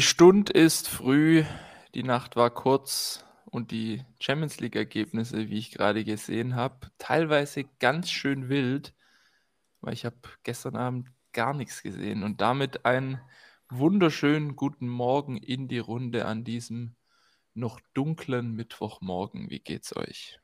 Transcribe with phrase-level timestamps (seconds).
[0.00, 1.44] Die Stund ist früh,
[1.94, 8.10] die Nacht war kurz und die Champions League-Ergebnisse, wie ich gerade gesehen habe, teilweise ganz
[8.10, 8.94] schön wild,
[9.82, 13.20] weil ich habe gestern Abend gar nichts gesehen und damit einen
[13.68, 16.96] wunderschönen guten Morgen in die Runde an diesem
[17.52, 19.50] noch dunklen Mittwochmorgen.
[19.50, 20.40] Wie geht's euch?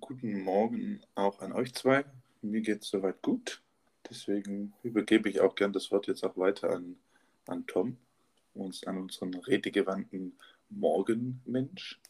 [0.00, 2.06] Guten Morgen auch an euch zwei.
[2.40, 3.60] Mir geht's soweit gut.
[4.08, 6.96] Deswegen übergebe ich auch gern das Wort jetzt auch weiter an,
[7.46, 7.98] an Tom,
[8.58, 12.00] uns an unseren redegewandten Morgenmensch.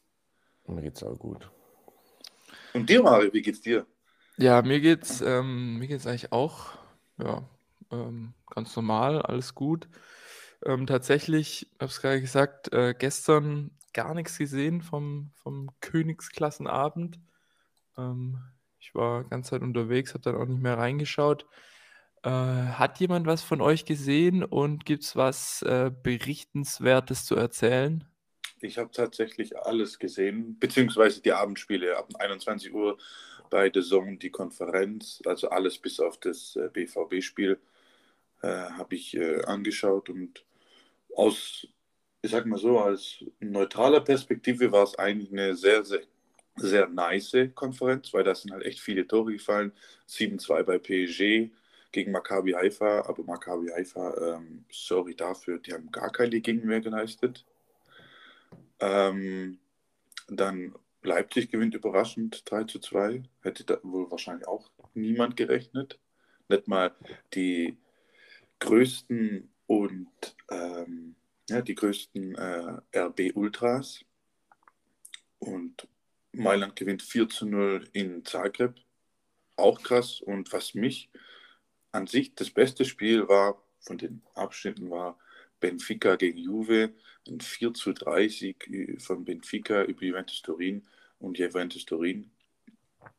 [0.67, 1.51] Mir geht's auch gut.
[2.75, 3.87] Und dir, Mario, wie geht's dir?
[4.37, 6.79] Ja, mir geht's, ähm, mir geht's eigentlich auch,
[7.19, 7.49] ja,
[7.91, 9.89] ähm, ganz normal, alles gut.
[10.65, 17.19] Ähm, tatsächlich, habe es gerade gesagt, äh, gestern gar nichts gesehen vom, vom Königsklassenabend.
[17.97, 18.39] Ähm,
[18.81, 21.47] ich war ganz Zeit unterwegs, habe dann auch nicht mehr reingeschaut.
[22.23, 28.05] Äh, hat jemand was von euch gesehen und gibt es was äh, Berichtenswertes zu erzählen?
[28.61, 32.99] Ich habe tatsächlich alles gesehen, beziehungsweise die Abendspiele ab 21 Uhr
[33.51, 37.59] bei The Zone, die Konferenz, also alles bis auf das äh, BVB-Spiel
[38.43, 40.45] äh, habe ich äh, angeschaut und
[41.15, 41.67] aus,
[42.23, 46.03] ich sag mal so, als neutraler Perspektive war es eigentlich eine sehr, sehr,
[46.57, 49.73] sehr nice Konferenz, weil da sind halt echt viele Tore gefallen.
[50.09, 51.51] 7-2 bei PSG
[51.93, 57.45] gegen Maccabi Haifa, aber Maccabi Haifa, ähm, sorry dafür, die haben gar keine Gegenwehr geleistet.
[58.81, 59.59] Ähm,
[60.29, 63.23] dann Leipzig gewinnt überraschend 3 zu 2.
[63.43, 65.99] Hätte da wohl wahrscheinlich auch niemand gerechnet.
[66.49, 66.95] Nicht mal
[67.35, 67.77] die
[68.59, 71.15] größten und ähm,
[71.49, 74.05] ja, die größten äh, RB Ultras.
[75.39, 75.89] Und
[76.33, 78.75] Mailand gewinnt 4 zu 0 in Zagreb.
[79.57, 80.21] Auch krass.
[80.21, 81.11] Und was mich
[81.93, 85.19] an sich das beste Spiel war, von den Abschnitten war
[85.61, 86.93] Benfica gegen Juve,
[87.27, 90.87] ein 4 zu 3 Sieg äh, von Benfica über Juventus Turin
[91.19, 92.31] und Juventus Turin.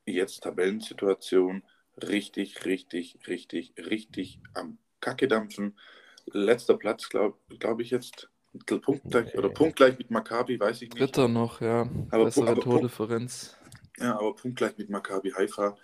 [0.05, 1.63] Jetzt Tabellensituation,
[2.01, 5.77] richtig, richtig, richtig, richtig am Kacke dampfen.
[6.25, 8.29] Letzter Platz, glaube glaub ich jetzt.
[8.65, 10.99] Punktgleich, oder punktgleich mit Maccabi, weiß ich nicht.
[10.99, 11.87] Dritter noch, ja.
[12.09, 13.55] Aber, Bessere aber Tordifferenz.
[13.99, 15.77] Ja, aber punktgleich mit Maccabi Haifa.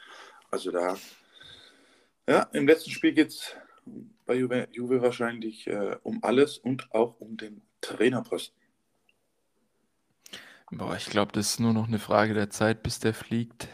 [0.49, 0.97] Also da.
[2.27, 3.55] Ja, im letzten Spiel geht es
[4.25, 8.59] bei Juve, Juve wahrscheinlich äh, um alles und auch um den Trainerposten.
[10.71, 13.67] Boah, ich glaube, das ist nur noch eine Frage der Zeit, bis der fliegt.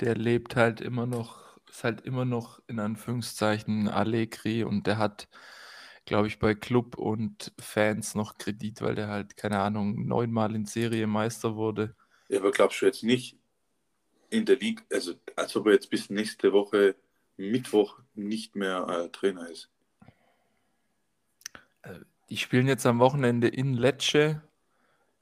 [0.00, 5.28] Der lebt halt immer noch, ist halt immer noch in Anführungszeichen Allegri und der hat,
[6.04, 10.66] glaube ich, bei Club und Fans noch Kredit, weil der halt, keine Ahnung, neunmal in
[10.66, 11.96] Serie Meister wurde.
[12.28, 13.38] Ja, aber glaubst du jetzt nicht
[14.28, 16.96] in der Liga, also als ob er jetzt bis nächste Woche
[17.36, 19.70] Mittwoch nicht mehr äh, Trainer ist?
[21.82, 24.42] Äh, Die spielen jetzt am Wochenende in Lecce.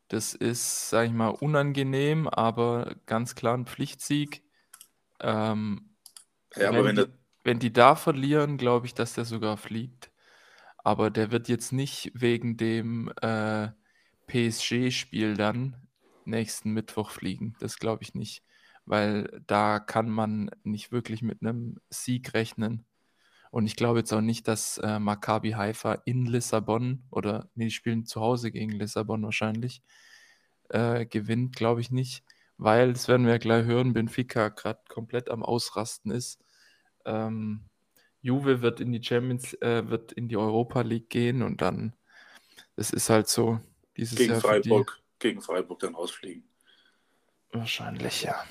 [0.09, 4.43] Das ist, sage ich mal, unangenehm, aber ganz klar ein Pflichtsieg.
[5.21, 5.97] Ähm,
[6.57, 7.07] Ja, aber wenn die,
[7.45, 10.13] wenn die da verlieren, glaube ich, dass der sogar fliegt.
[10.79, 13.71] Aber der wird jetzt nicht wegen dem äh,
[14.27, 15.89] PSG-Spiel dann
[16.25, 17.57] nächsten Mittwoch fliegen.
[17.61, 18.45] Das glaube ich nicht,
[18.87, 22.84] weil da kann man nicht wirklich mit einem Sieg rechnen.
[23.50, 27.71] Und ich glaube jetzt auch nicht, dass äh, Maccabi Haifa in Lissabon oder nee, die
[27.71, 29.83] spielen zu Hause gegen Lissabon wahrscheinlich
[30.71, 32.25] äh, gewinnt, glaube ich nicht,
[32.56, 36.41] weil, das werden wir ja gleich hören, Benfica gerade komplett am Ausrasten ist.
[37.05, 37.65] Ähm,
[38.22, 41.95] Juve wird in die Champions, äh, wird in die Europa League gehen und dann,
[42.75, 43.61] das ist halt so,
[43.97, 46.49] dieses gegen Jahr für die Freiburg, gegen Freiburg dann rausfliegen.
[47.53, 48.43] wahrscheinlich, ja.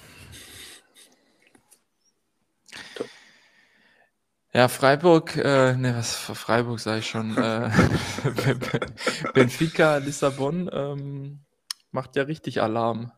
[4.56, 7.72] Ja, Freiburg, äh, ne, was für Freiburg sage ich schon, äh,
[9.34, 11.40] Benfica Lissabon ähm,
[11.90, 13.12] macht ja richtig Alarm.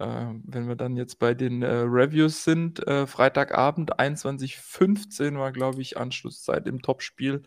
[0.00, 5.80] Äh, wenn wir dann jetzt bei den äh, Reviews sind, äh, Freitagabend 21.15 war, glaube
[5.80, 7.44] ich, Anschlusszeit im Topspiel.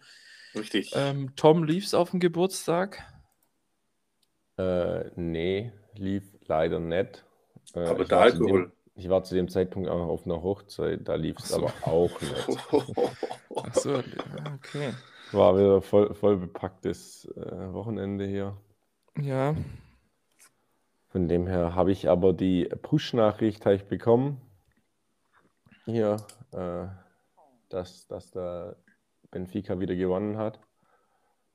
[0.55, 0.93] Richtig.
[0.95, 3.03] Ähm, Tom lief's auf dem Geburtstag.
[4.57, 7.25] Äh, nee, lief leider nicht.
[7.73, 8.71] Äh, aber der Alkohol.
[8.97, 11.57] Ich war zu dem Zeitpunkt auch noch auf einer Hochzeit, da lief es so.
[11.57, 12.47] aber auch nicht.
[13.55, 14.01] Ach so, ja,
[14.55, 14.91] okay.
[15.31, 18.57] War wieder voll, voll bepacktes äh, Wochenende hier.
[19.19, 19.55] Ja,
[21.09, 24.41] Von dem her habe ich aber die Push-Nachricht ich bekommen.
[25.85, 26.17] Hier,
[26.53, 26.87] äh,
[27.69, 28.77] dass, dass der
[29.29, 30.59] Benfica wieder gewonnen hat.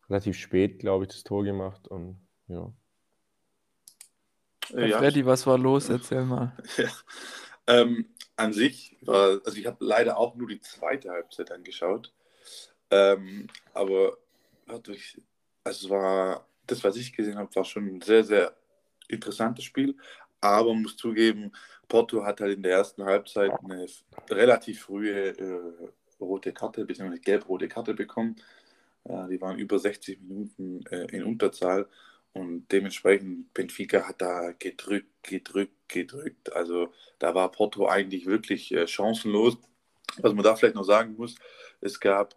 [0.08, 2.72] Relativ spät, glaube ich, das Tor gemacht und ja.
[4.70, 5.88] Äh, ja, Freddy, was war los?
[5.88, 6.52] Erzähl mal.
[6.76, 6.88] Ja.
[7.66, 8.06] Ähm,
[8.36, 12.12] an sich war, also ich habe leider auch nur die zweite Halbzeit angeschaut.
[12.90, 14.18] Ähm, aber
[14.68, 15.20] hat durch,
[15.64, 18.56] Also es war, das, was ich gesehen habe, war schon ein sehr, sehr
[19.08, 19.96] interessantes Spiel.
[20.40, 21.52] Aber muss zugeben,
[21.88, 23.86] Porto hat halt in der ersten Halbzeit eine
[24.30, 28.36] relativ frühe äh, rote Karte, beziehungsweise gelb-rote Karte bekommen.
[29.04, 31.88] Äh, die waren über 60 Minuten äh, in Unterzahl
[32.32, 36.52] und dementsprechend Benfica hat da gedrückt, gedrückt, gedrückt.
[36.52, 39.58] Also da war Porto eigentlich wirklich äh, chancenlos.
[40.18, 41.34] Was man da vielleicht noch sagen muss,
[41.80, 42.34] es gab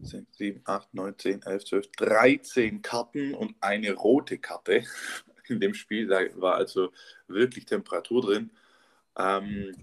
[0.00, 4.84] 7, 8, 9, 10, 11, 12, 13 Karten und eine rote Karte
[5.48, 6.06] in dem Spiel.
[6.06, 6.92] Da war also
[7.28, 8.50] wirklich Temperatur drin.
[9.16, 9.74] Ähm,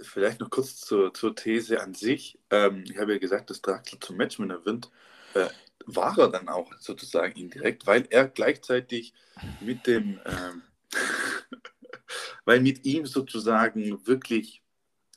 [0.00, 2.38] vielleicht noch kurz zur, zur These an sich.
[2.50, 4.90] Ähm, ich habe ja gesagt, dass Draxler zum Matchwinner wird.
[5.34, 5.48] Äh,
[5.86, 9.12] war er dann auch sozusagen indirekt, weil er gleichzeitig
[9.60, 10.62] mit dem, ähm,
[12.44, 14.62] weil mit ihm sozusagen wirklich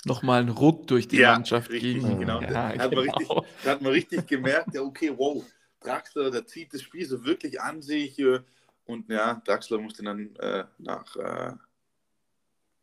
[0.05, 2.19] nochmal ein Ruck durch die ja, Mannschaft richtig, ging.
[2.19, 2.41] Genau.
[2.41, 3.03] Ja, da, hat genau.
[3.03, 3.27] Man richtig,
[3.63, 5.43] da hat man richtig gemerkt, ja, okay, wow,
[5.81, 8.17] Draxler, der zieht das Spiel so wirklich an sich.
[8.19, 8.39] Äh,
[8.85, 11.53] und ja, Draxler musste dann äh, nach, äh,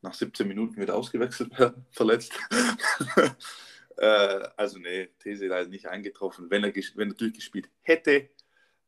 [0.03, 2.33] nach 17 Minuten wieder ausgewechselt werden, verletzt.
[4.03, 6.51] äh, also nee, These leider nicht eingetroffen.
[6.51, 8.31] Wenn er, wenn er durchgespielt hätte,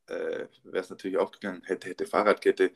[0.08, 1.62] äh, wäre es natürlich auch gegangen.
[1.64, 2.72] Hätte, hätte Fahrradkette.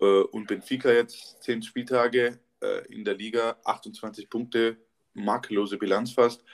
[0.00, 4.76] Äh, und Benfica jetzt 10 Spieltage äh, in der Liga, 28 Punkte,
[5.14, 6.44] makellose Bilanz fast.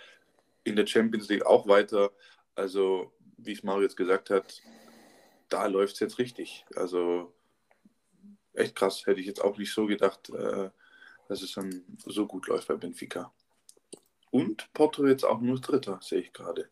[0.65, 2.11] In der Champions League auch weiter.
[2.55, 4.63] Also, wie es Mario jetzt gesagt hat,
[5.51, 6.65] da läuft es jetzt richtig.
[6.75, 7.35] Also,
[8.55, 9.07] echt krass.
[9.07, 10.71] Hätte ich jetzt auch nicht so gedacht, äh,
[11.29, 13.31] dass es dann so gut läuft bei Benfica.
[14.31, 16.69] Und Porto jetzt auch nur Dritter, sehe ich gerade.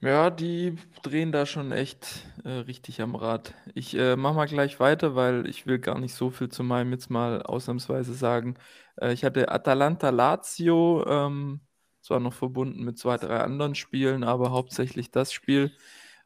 [0.00, 3.54] Ja, die drehen da schon echt äh, richtig am Rad.
[3.72, 6.90] Ich äh, mache mal gleich weiter, weil ich will gar nicht so viel zu meinem
[6.90, 8.56] jetzt mal ausnahmsweise sagen.
[9.00, 11.60] Äh, ich hatte Atalanta Lazio, ähm,
[12.00, 15.72] zwar noch verbunden mit zwei, drei anderen Spielen, aber hauptsächlich das Spiel.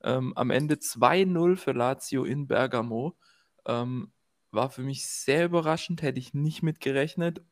[0.02, 3.18] Ähm, am Ende 2-0 für Lazio in Bergamo.
[3.66, 4.10] Ähm,
[4.52, 7.42] war für mich sehr überraschend, hätte ich nicht mit gerechnet.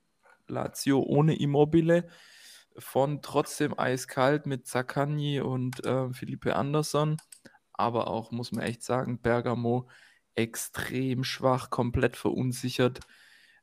[0.48, 2.08] Lazio ohne Immobile
[2.78, 7.16] von trotzdem eiskalt mit Zaccagni und äh, Felipe Anderson.
[7.72, 9.88] Aber auch, muss man echt sagen, Bergamo
[10.34, 13.00] extrem schwach, komplett verunsichert.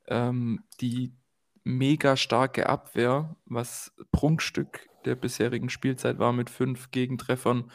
[0.08, 1.14] Ähm, die
[1.64, 7.72] mega starke Abwehr, was Prunkstück der bisherigen Spielzeit war mit fünf Gegentreffern,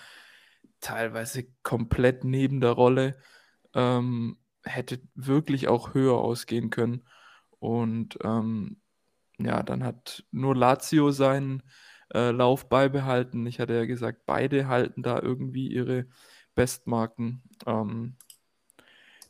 [0.80, 3.18] teilweise komplett neben der Rolle,
[3.74, 7.06] ähm, hätte wirklich auch höher ausgehen können.
[7.58, 8.80] Und ähm,
[9.38, 11.62] ja, dann hat nur Lazio seinen
[12.14, 13.46] äh, Lauf beibehalten.
[13.46, 16.06] Ich hatte ja gesagt, beide halten da irgendwie ihre
[16.54, 17.42] Bestmarken.
[17.66, 18.16] Ähm,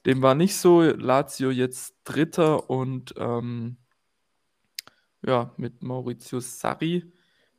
[0.05, 0.83] dem war nicht so.
[0.83, 3.79] Lazio jetzt Dritter und ähm,
[5.23, 7.13] ja, mit Maurizio Sarri.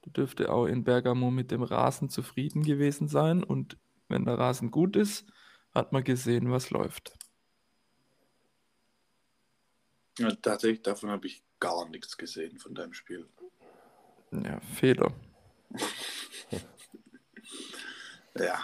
[0.06, 3.44] Der dürfte auch in Bergamo mit dem Rasen zufrieden gewesen sein.
[3.44, 3.78] Und
[4.08, 5.30] wenn der Rasen gut ist,
[5.74, 7.14] hat man gesehen, was läuft.
[10.18, 13.27] Ja, tatsächlich, davon habe ich gar nichts gesehen von deinem Spiel.
[14.31, 15.12] Ja, Fehler.
[18.38, 18.59] ja.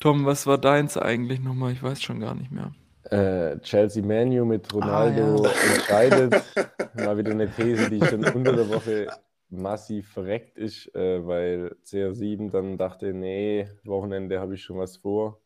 [0.00, 1.72] Tom, was war deins eigentlich nochmal?
[1.72, 2.72] Ich weiß schon gar nicht mehr.
[3.10, 5.74] Äh, Chelsea Manu mit Ronaldo ah, ja.
[5.74, 6.44] entscheidet.
[6.94, 9.08] Mal wieder eine These, die schon unter der Woche
[9.50, 15.40] massiv verreckt ist, äh, weil CR7 dann dachte, nee, Wochenende habe ich schon was vor.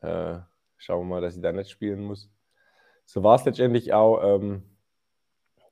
[0.00, 0.38] Äh,
[0.76, 2.30] schauen wir mal, dass ich da nicht spielen muss.
[3.04, 4.22] So war es letztendlich auch.
[4.22, 4.62] Ähm,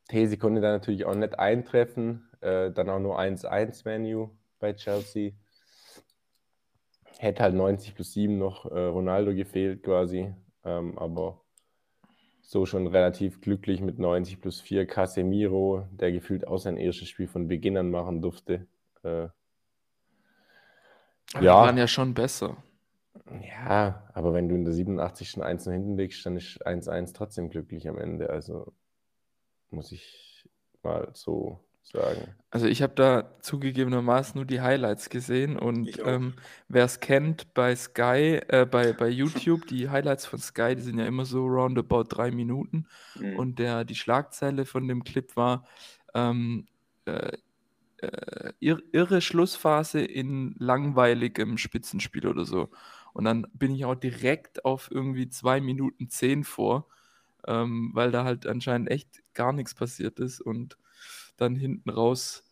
[0.09, 2.29] These konnte dann natürlich auch nicht eintreffen.
[2.41, 5.33] Äh, dann auch nur 1-1-Menu bei Chelsea.
[7.19, 10.33] Hätte halt 90 plus 7 noch äh, Ronaldo gefehlt quasi.
[10.65, 11.41] Ähm, aber
[12.43, 17.27] so schon relativ glücklich mit 90 plus 4 Casemiro, der gefühlt auch sein erstes Spiel
[17.27, 18.67] von Beginn an machen durfte.
[19.03, 19.29] Äh,
[21.35, 21.41] ja.
[21.41, 22.57] Die waren ja schon besser.
[23.43, 27.51] Ja, aber wenn du in der 87 schon 1 hinten legst, dann ist 1-1 trotzdem
[27.51, 28.31] glücklich am Ende.
[28.31, 28.73] Also
[29.71, 30.45] muss ich
[30.83, 32.35] mal so sagen.
[32.51, 36.35] Also ich habe da zugegebenermaßen nur die Highlights gesehen und ähm,
[36.69, 40.99] wer es kennt bei Sky, äh, bei, bei YouTube, die Highlights von Sky, die sind
[40.99, 43.37] ja immer so roundabout drei Minuten mhm.
[43.37, 45.65] und der, die Schlagzeile von dem Clip war
[46.15, 46.67] ähm,
[47.05, 47.37] äh,
[47.99, 52.69] äh, irre Schlussphase in langweiligem Spitzenspiel oder so.
[53.13, 56.87] Und dann bin ich auch direkt auf irgendwie zwei Minuten zehn vor
[57.47, 60.77] ähm, weil da halt anscheinend echt gar nichts passiert ist und
[61.37, 62.45] dann hinten raus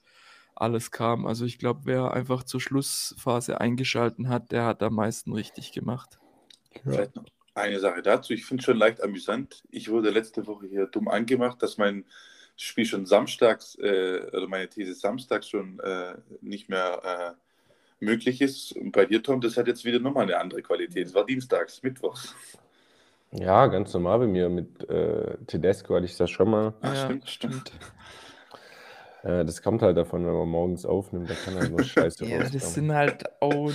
[0.55, 1.27] alles kam.
[1.27, 6.19] Also ich glaube, wer einfach zur Schlussphase eingeschalten hat, der hat am meisten richtig gemacht.
[6.83, 7.25] Vielleicht noch
[7.55, 8.33] eine Sache dazu.
[8.33, 9.65] Ich finde es schon leicht amüsant.
[9.71, 12.05] Ich wurde letzte Woche hier dumm angemacht, dass mein
[12.57, 17.37] Spiel schon samstags, äh, oder meine These samstags schon äh, nicht mehr
[18.01, 18.73] äh, möglich ist.
[18.73, 21.09] Und bei dir, Tom, das hat jetzt wieder nochmal eine andere Qualität.
[21.09, 22.35] Es war dienstags, mittwochs.
[23.35, 24.49] Ja, ganz normal bei mir.
[24.49, 26.75] Mit äh, Tedesco hatte ich das schon mal.
[26.83, 27.29] Ja, stimmt.
[27.29, 27.73] stimmt.
[29.23, 32.49] Äh, das kommt halt davon, wenn man morgens aufnimmt, da kann halt nur Scheiße Ja,
[32.49, 32.75] das rauskommen.
[32.75, 33.73] sind halt auch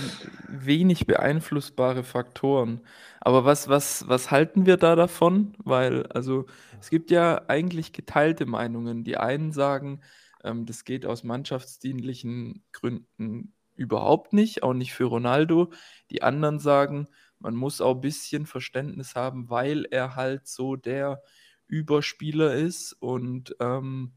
[0.48, 2.80] wenig beeinflussbare Faktoren.
[3.20, 5.54] Aber was, was, was halten wir da davon?
[5.58, 6.46] Weil, also,
[6.80, 9.04] es gibt ja eigentlich geteilte Meinungen.
[9.04, 10.00] Die einen sagen,
[10.42, 15.70] ähm, das geht aus mannschaftsdienlichen Gründen überhaupt nicht, auch nicht für Ronaldo.
[16.10, 17.08] Die anderen sagen,
[17.40, 21.22] man muss auch ein bisschen Verständnis haben, weil er halt so der
[21.66, 24.12] Überspieler ist und ähm,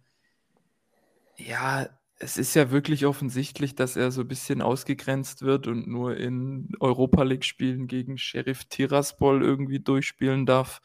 [1.38, 1.88] ja,
[2.20, 6.70] es ist ja wirklich offensichtlich, dass er so ein bisschen ausgegrenzt wird und nur in
[6.80, 10.82] Europa League-Spielen gegen Sheriff Tiraspol irgendwie durchspielen darf.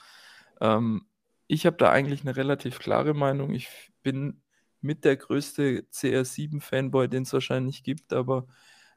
[0.61, 1.07] Ähm,
[1.47, 3.53] ich habe da eigentlich eine relativ klare Meinung.
[3.53, 3.69] Ich
[4.03, 4.43] bin
[4.81, 8.47] mit der größte CR7-Fanboy, den es wahrscheinlich gibt, aber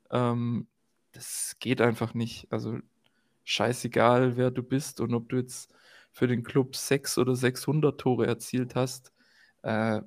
[0.10, 0.68] ähm,
[1.12, 2.52] das geht einfach nicht.
[2.52, 2.80] Also
[3.44, 5.74] scheißegal, wer du bist und ob du jetzt
[6.12, 9.14] für den Club 6 oder 600 Tore erzielt hast,
[9.64, 10.02] äh,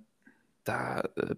[0.65, 1.35] da äh,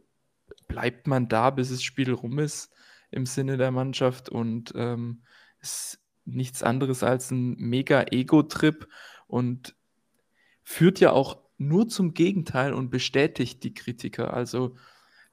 [0.69, 2.73] bleibt man da, bis das Spiel rum ist,
[3.11, 5.23] im Sinne der Mannschaft und ähm,
[5.61, 8.89] ist nichts anderes als ein mega Ego-Trip
[9.27, 9.77] und
[10.65, 14.35] führt ja auch nur zum Gegenteil und bestätigt die Kritiker.
[14.35, 14.77] Also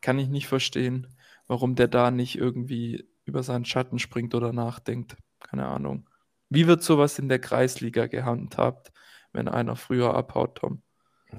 [0.01, 1.07] kann ich nicht verstehen,
[1.47, 5.17] warum der da nicht irgendwie über seinen Schatten springt oder nachdenkt.
[5.39, 6.07] Keine Ahnung.
[6.53, 8.91] Wie wird sowas in der Kreisliga gehandhabt,
[9.31, 10.83] wenn einer früher abhaut, Tom?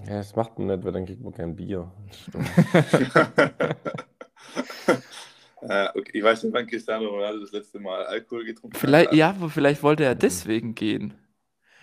[0.07, 1.93] Ja, das macht man nicht, weil dann kriegt man kein Bier.
[5.67, 6.11] Äh, okay.
[6.13, 9.17] Ich weiß nicht, wann Cristiano Ronaldo das letzte Mal Alkohol getrunken Vielleicht, hat.
[9.17, 11.15] ja, aber vielleicht wollte er deswegen gehen.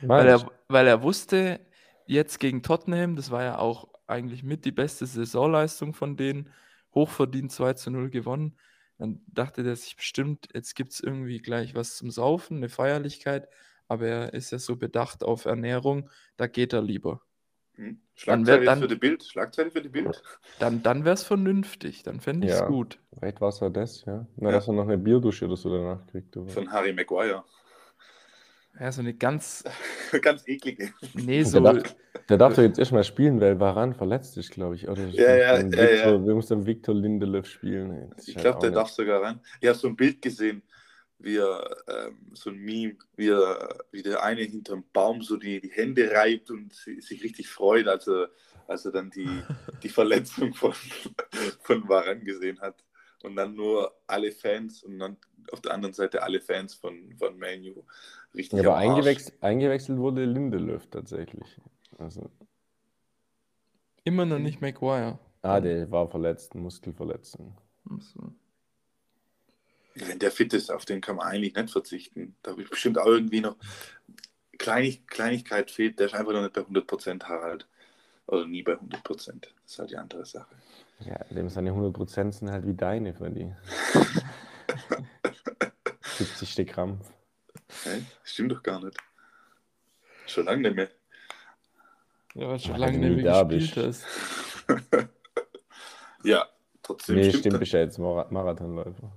[0.02, 1.60] Weil er, weil er wusste,
[2.06, 6.52] jetzt gegen Tottenham, das war ja auch eigentlich mit die beste Saisonleistung von denen,
[6.94, 8.56] hochverdient 2 zu 0 gewonnen.
[9.02, 13.50] Dann dachte der sich bestimmt, jetzt gibt es irgendwie gleich was zum Saufen, eine Feierlichkeit,
[13.88, 17.20] aber er ist ja so bedacht auf Ernährung, da geht er lieber.
[17.78, 17.86] Hm?
[17.88, 19.24] Dann Schlagzeile wär- dann- für die Bild.
[19.24, 20.22] Schlagzeile für die Bild.
[20.60, 22.68] Dann, dann wäre es vernünftig, dann fände ich es Ja.
[22.68, 23.00] gut.
[23.18, 24.28] Vielleicht war es ja das, ja.
[24.36, 24.56] Na, Ja.
[24.58, 26.38] dass er noch eine Bierdusche oder so danach kriegt.
[26.38, 26.48] Aber.
[26.50, 27.44] Von Harry Maguire.
[28.80, 29.64] Ja, so eine ganz,
[30.22, 30.92] Ganz eklige.
[31.14, 31.96] nee, Der so, darf,
[32.30, 34.88] der darf doch jetzt erstmal spielen, weil Varan verletzt ist, glaube ich.
[34.88, 36.26] Oder Ja, ja, ja, Victor, ja.
[36.26, 38.12] Wir müssen dann Victor Lindelöf spielen.
[38.16, 39.40] Das Ich halt glaube, der nicht- darf sogar rein.
[39.60, 40.64] Ich habe so ein Bild gesehen,
[41.20, 45.62] wie er, ähm, so ein Meme, wie, er, wie der eine hinterm Baum so die,
[45.62, 48.30] die Hände reibt und si- sich richtig freut, als er,
[48.68, 49.44] als er dann die,
[49.84, 50.74] die Verletzung von,
[51.62, 52.84] von Varan gesehen hat.
[53.24, 55.18] Und dann nur alle Fans und dann
[55.52, 57.84] auf der anderen Seite alle Fans von, von Manu
[58.34, 61.58] richtig Ja, aber eingewechselt, eingewechselt wurde Lindelöf tatsächlich.
[61.98, 62.30] Also,
[64.04, 65.20] immer noch nicht Maguire.
[65.42, 67.58] ah, der war verletzt, Muskelverletzung.
[67.90, 68.34] Also,
[69.96, 72.36] Wenn der fit ist, auf den kann man eigentlich nicht verzichten.
[72.44, 73.58] Da wird bestimmt auch irgendwie noch
[74.58, 76.00] Kleinig, Kleinigkeit fehlt.
[76.00, 77.68] Der ist einfach noch nicht bei 100% Harald.
[78.28, 79.42] Oder nie bei 100%.
[79.42, 80.56] Das ist halt die andere Sache.
[81.06, 83.54] Ja, dem seine 100% sind halt wie deine, Freddy.
[86.18, 86.68] 70.
[86.68, 87.12] Krampf.
[87.84, 88.02] Hä?
[88.24, 88.98] Stimmt doch gar nicht.
[90.28, 90.90] Schon lange nicht mehr.
[92.36, 94.06] ja, weil schon lange nicht mehr da gespielt bist.
[94.06, 95.08] hast.
[96.24, 96.48] ja,
[96.84, 99.12] trotzdem Nee, stimmt, stimmt, ja jetzt Mara- Marathonläufer.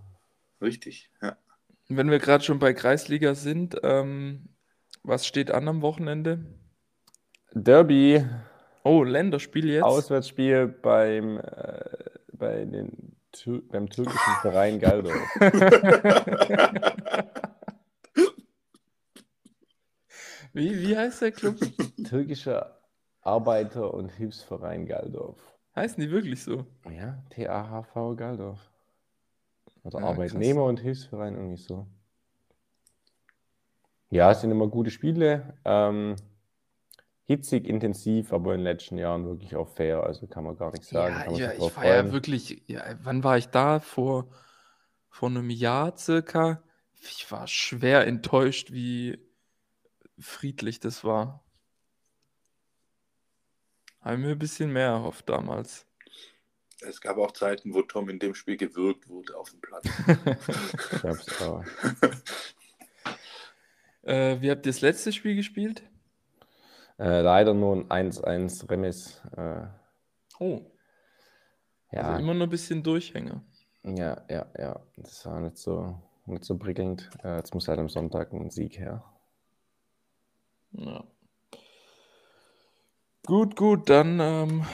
[0.61, 1.37] Richtig, ja.
[1.88, 4.49] Wenn wir gerade schon bei Kreisliga sind, ähm,
[5.03, 6.47] was steht an am Wochenende?
[7.53, 8.25] Derby,
[8.85, 9.83] Oh, Länderspiel jetzt.
[9.83, 11.81] Auswärtsspiel beim, äh,
[12.33, 15.17] bei den, Tür- beim türkischen Verein Galdorf.
[20.53, 21.57] Wie, wie heißt der Club?
[22.09, 22.79] Türkischer
[23.23, 25.38] Arbeiter- und Hilfsverein Galdorf.
[25.75, 26.67] Heißen die wirklich so?
[26.91, 28.61] Ja, TAHV Galdorf.
[29.83, 31.87] Oder Ah, Arbeitnehmer- und Hilfsverein, irgendwie so.
[34.11, 35.55] Ja, es sind immer gute Spiele.
[35.64, 36.14] Ähm,
[37.26, 40.02] hitzig, intensiv, aber in den letzten Jahren wirklich auch fair.
[40.04, 41.14] Also kann man gar nichts sagen.
[41.14, 42.12] Ja, kann man ja ich war ja freuen.
[42.12, 43.81] wirklich, ja, wann war ich da?
[43.81, 44.28] Vor,
[45.09, 46.62] vor einem Jahr circa.
[47.00, 49.19] Ich war schwer enttäuscht, wie
[50.19, 51.43] friedlich das war.
[54.00, 55.87] Habe mir ein bisschen mehr erhofft damals.
[56.81, 59.85] Es gab auch Zeiten, wo Tom in dem Spiel gewürgt wurde auf dem Platz.
[60.93, 61.64] Ich hab's auch.
[64.07, 65.83] Äh, wie habt ihr das letzte Spiel gespielt?
[66.98, 69.20] Äh, leider nur ein 1-1 Remis.
[69.36, 69.66] Äh,
[70.40, 70.60] Oh,
[71.92, 73.42] ja, also immer nur ein bisschen Durchhänger.
[73.84, 74.80] ja, ja, ja.
[74.96, 77.10] Das war nicht so, nicht so prickelnd.
[77.22, 79.04] Äh, jetzt muss halt am Sonntag ein Sieg her.
[80.72, 81.04] Ja.
[83.26, 84.64] Gut, gut, dann ähm,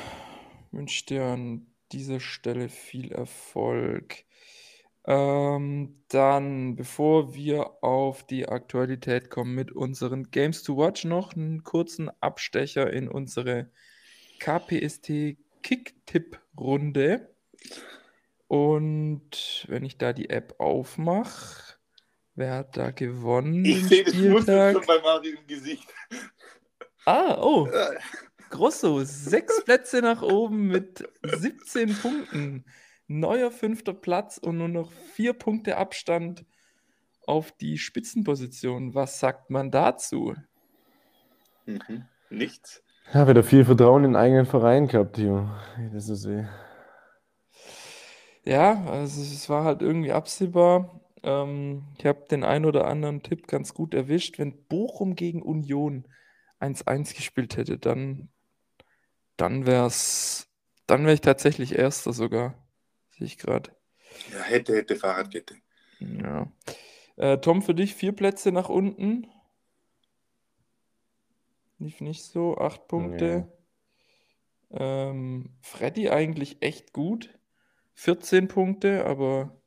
[0.72, 4.24] wünsche ich dir an dieser Stelle viel Erfolg.
[5.10, 11.64] Ähm, dann, bevor wir auf die Aktualität kommen mit unseren Games to Watch, noch einen
[11.64, 13.72] kurzen Abstecher in unsere
[14.38, 17.28] KPST Kick-Tipp-Runde.
[18.46, 21.74] Und wenn ich da die App aufmache,
[22.36, 23.64] wer hat da gewonnen?
[23.64, 25.92] Ich sehe das schon bei Mario im Gesicht.
[27.04, 27.68] Ah, oh,
[28.50, 32.64] Grosso, sechs Plätze nach oben mit 17 Punkten.
[33.10, 36.44] Neuer fünfter Platz und nur noch vier Punkte Abstand
[37.26, 38.94] auf die Spitzenposition.
[38.94, 40.36] Was sagt man dazu?
[41.66, 42.04] Mhm.
[42.30, 42.84] Nichts.
[43.12, 45.26] Ja, wieder viel Vertrauen in den eigenen Verein gehabt, ich
[45.92, 46.48] Das so sehe.
[48.44, 51.00] Ja, also es war halt irgendwie absehbar.
[51.24, 54.38] Ähm, ich habe den einen oder anderen Tipp ganz gut erwischt.
[54.38, 56.04] Wenn Bochum gegen Union
[56.60, 58.28] 1-1 gespielt hätte, dann,
[59.36, 60.48] dann wär's,
[60.86, 62.54] dann wäre ich tatsächlich Erster sogar.
[63.20, 63.70] Sehe ich gerade.
[64.32, 65.56] Ja, hätte, hätte, Fahrradkette.
[65.98, 66.50] Ja.
[67.16, 69.26] Äh, Tom, für dich vier Plätze nach unten.
[71.78, 73.52] Lief nicht so, acht Punkte.
[74.70, 77.38] Ähm, Freddy eigentlich echt gut.
[77.92, 79.60] 14 Punkte, aber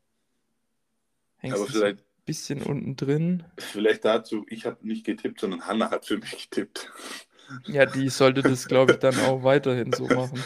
[1.38, 3.44] hängst Aber du so ein vielleicht, bisschen unten drin.
[3.60, 6.92] vielleicht dazu, ich habe nicht getippt, sondern Hanna hat für mich getippt.
[7.68, 10.44] Ja, die sollte das, glaube ich, dann auch weiterhin so machen.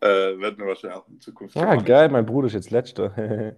[0.00, 1.84] Äh, werden wir wahrscheinlich auch in Zukunft Ah, machen.
[1.84, 3.12] geil, mein Bruder ist jetzt letzter.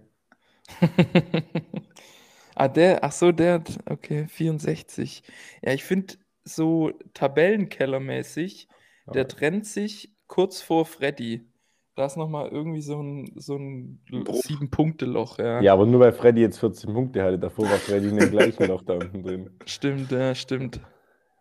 [2.55, 5.23] ah, der, ach so, der hat, okay, 64.
[5.61, 8.67] Ja, ich finde so Tabellenkellermäßig,
[9.13, 11.47] der trennt sich kurz vor Freddy.
[11.95, 14.01] Da ist nochmal irgendwie so ein, so ein.
[14.31, 15.61] Sieben-Punkte-Loch, ja.
[15.61, 17.37] ja, aber nur weil Freddy jetzt 14 Punkte hatte.
[17.37, 19.49] Davor war Freddy in dem gleichen Loch da unten drin.
[19.65, 20.79] Stimmt, ja, stimmt.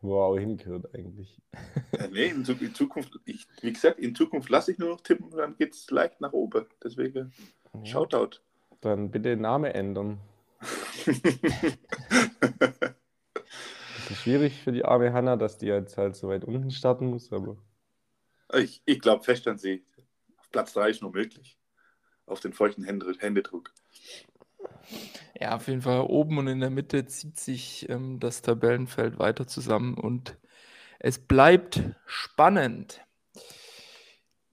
[0.03, 1.41] Wo auch hingehört eigentlich.
[1.93, 5.27] Äh, nee, in, in Zukunft, ich, wie gesagt, in Zukunft lasse ich nur noch tippen
[5.27, 6.67] und dann geht es leicht nach oben.
[6.83, 7.33] Deswegen,
[7.75, 8.39] Ja, Shoutout.
[8.81, 10.21] dann bitte den Namen ändern.
[14.11, 17.07] Das ist schwierig für die arme Hanna, dass die jetzt halt so weit unten starten
[17.07, 17.57] muss, aber
[18.55, 19.85] ich ich glaube fest an sie.
[20.37, 21.57] Auf Platz 3 ist nur möglich.
[22.27, 23.73] Auf den feuchten Hände, Händedruck.
[25.41, 29.47] Ja, auf jeden Fall oben und in der Mitte zieht sich ähm, das Tabellenfeld weiter
[29.47, 30.37] zusammen und
[30.99, 33.01] es bleibt spannend.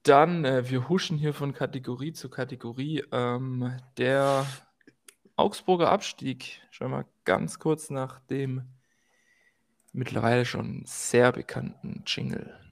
[0.04, 3.04] Dann, äh, wir huschen hier von Kategorie zu Kategorie.
[3.12, 4.45] Ähm, der
[5.36, 8.62] Augsburger Abstieg, schon mal ganz kurz nach dem
[9.91, 12.66] mittlerweile schon sehr bekannten Jingle.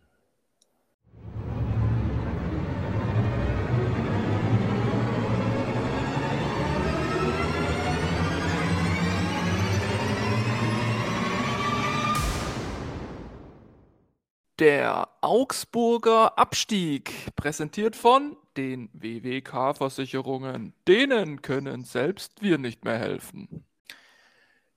[14.59, 20.73] Der Augsburger Abstieg, präsentiert von den WWK-Versicherungen.
[20.87, 23.65] Denen können selbst wir nicht mehr helfen.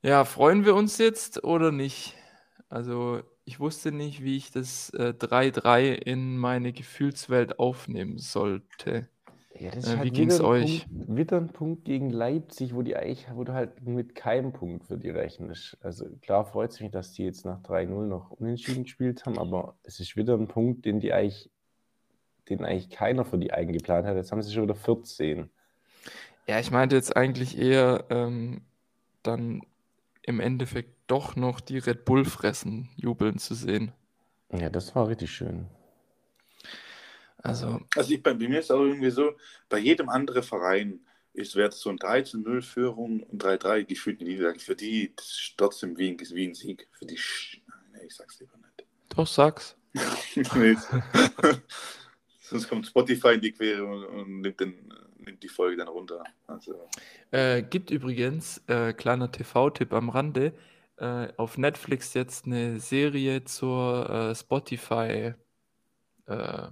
[0.03, 2.17] Ja, freuen wir uns jetzt oder nicht?
[2.69, 9.09] Also, ich wusste nicht, wie ich das äh, 3-3 in meine Gefühlswelt aufnehmen sollte.
[9.55, 10.89] Ja, das Äh, ist wie halt ging's wieder ein euch?
[10.89, 14.85] Punkt, wieder ein Punkt gegen Leipzig, wo die eigentlich, wo du halt mit keinem Punkt
[14.87, 15.77] für die rechnest.
[15.83, 19.77] Also klar freut es mich, dass die jetzt nach 3-0 noch unentschieden gespielt haben, aber
[19.83, 21.51] es ist wieder ein Punkt, den die eigentlich,
[22.49, 24.17] den eigentlich keiner für die eingeplant hat.
[24.17, 25.51] Jetzt haben sie schon wieder 14.
[26.47, 28.63] Ja, ich meinte jetzt eigentlich eher ähm,
[29.23, 29.63] dann
[30.23, 33.93] im Endeffekt doch noch die Red Bull fressen, jubeln zu sehen.
[34.53, 35.69] Ja, das war richtig schön.
[37.43, 39.37] Also, Also ich, bei mir ist auch irgendwie so,
[39.69, 41.01] bei jedem anderen Verein
[41.33, 44.61] ist wert so ein 13-0-Führung und 3-3 gefühlt eine Niederlage.
[44.61, 46.89] Für die ist trotzdem wie ein, wie ein Sieg.
[46.93, 47.19] Für die,
[47.93, 48.87] nee, ich sag's lieber nicht.
[49.11, 49.77] doch, sag's.
[52.41, 56.25] Sonst kommt Spotify in die Quere und, und nimmt, den, nimmt die Folge dann runter.
[56.47, 56.91] Also,
[57.31, 60.55] Äh, gibt übrigens, äh, kleiner TV-Tipp am Rande,
[60.97, 65.35] äh, auf Netflix jetzt eine Serie zur äh, Spotify
[66.27, 66.69] äh,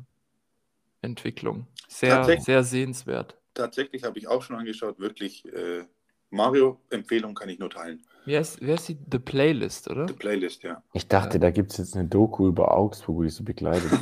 [1.06, 1.66] Entwicklung.
[1.88, 3.36] Sehr, sehr sehenswert.
[3.54, 5.84] tatsächlich habe ich auch schon angeschaut, wirklich äh,
[6.30, 8.04] Mario-Empfehlung kann ich nur teilen.
[8.26, 8.98] Wie heißt, wie heißt die?
[9.10, 10.06] The Playlist, oder?
[10.06, 10.82] Die Playlist, ja.
[10.92, 13.90] Ich dachte, da gibt es jetzt eine Doku über Augsburg, wo die so begleitet.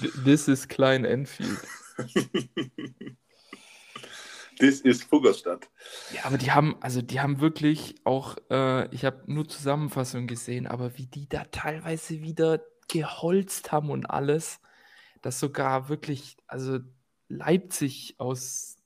[0.00, 1.58] Th- This is Klein Enfield.
[4.60, 5.68] Das ist Fuggerstadt.
[6.12, 10.66] Ja, aber die haben, also die haben wirklich auch, äh, ich habe nur Zusammenfassungen gesehen,
[10.66, 14.58] aber wie die da teilweise wieder geholzt haben und alles,
[15.22, 16.78] dass sogar wirklich, also
[17.28, 18.76] Leipzig aus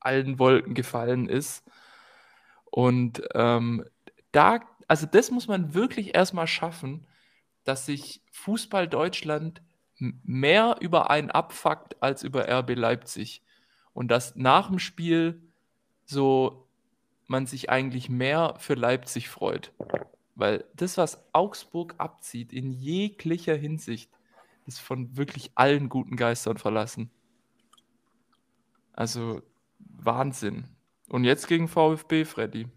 [0.00, 1.64] allen Wolken gefallen ist.
[2.64, 3.84] Und ähm,
[4.32, 7.06] da, also das muss man wirklich erstmal schaffen,
[7.64, 9.62] dass sich Fußball Deutschland
[9.98, 13.42] mehr über einen abfuckt als über RB Leipzig.
[13.92, 15.42] Und dass nach dem Spiel
[16.04, 16.66] so
[17.26, 19.72] man sich eigentlich mehr für Leipzig freut.
[20.34, 24.10] Weil das, was Augsburg abzieht, in jeglicher Hinsicht,
[24.66, 27.10] ist von wirklich allen guten Geistern verlassen.
[28.92, 29.42] Also
[29.78, 30.64] Wahnsinn.
[31.08, 32.68] Und jetzt gegen VfB, Freddy.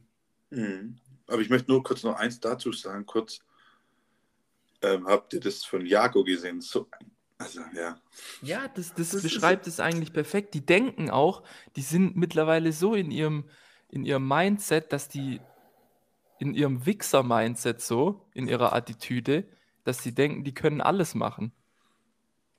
[0.49, 0.97] Mhm.
[1.27, 3.39] Aber ich möchte nur kurz noch eins dazu sagen, kurz.
[4.81, 6.59] Ähm, habt ihr das von Jago gesehen?
[6.59, 6.87] So,
[7.37, 7.95] also, ja.
[8.41, 10.53] Ja, das, das, das beschreibt es eigentlich perfekt.
[10.53, 11.43] Die denken auch,
[11.75, 13.45] die sind mittlerweile so in ihrem,
[13.89, 15.39] in ihrem Mindset, dass die
[16.39, 19.47] in ihrem Wichser-Mindset so, in ihrer Attitüde,
[19.85, 21.53] dass sie denken, die können alles machen.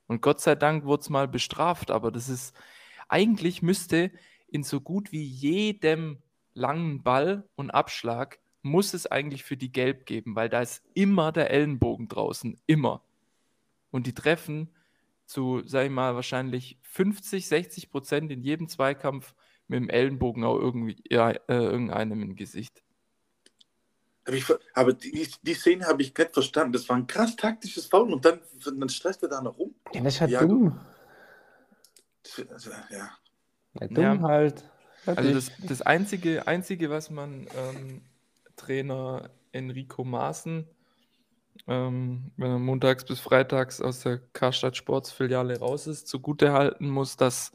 [0.07, 2.55] Und Gott sei Dank wurde es mal bestraft, aber das ist,
[3.09, 4.11] eigentlich müsste
[4.49, 6.19] in so gut wie jedem
[6.53, 11.33] langen Ball und Abschlag muss es eigentlich für die Gelb geben, weil da ist immer
[11.33, 13.03] der Ellenbogen draußen, immer.
[13.91, 14.71] Und die treffen
[15.27, 19.35] zu, sag ich mal, wahrscheinlich 50, 60 Prozent in jedem Zweikampf
[19.69, 22.84] mit dem Ellenbogen auch irgendwie ja, äh, irgendeinem im Gesicht.
[24.27, 26.73] Aber, ich, aber die, die Szene habe ich nicht verstanden.
[26.73, 29.75] Das war ein krass taktisches Foul und dann, dann stresst er da noch rum.
[29.93, 30.81] Ja, das ist halt ja, dumm.
[32.51, 33.11] Also, ja.
[33.81, 33.89] ja.
[33.89, 34.21] dumm ja.
[34.21, 34.65] halt.
[35.07, 38.03] Also das, das einzige, einzige, was man ähm,
[38.57, 40.67] Trainer Enrico Maaßen,
[41.67, 47.17] ähm, wenn er montags bis freitags aus der Karstadt Sportsfiliale raus ist, zugute halten muss,
[47.19, 47.53] dass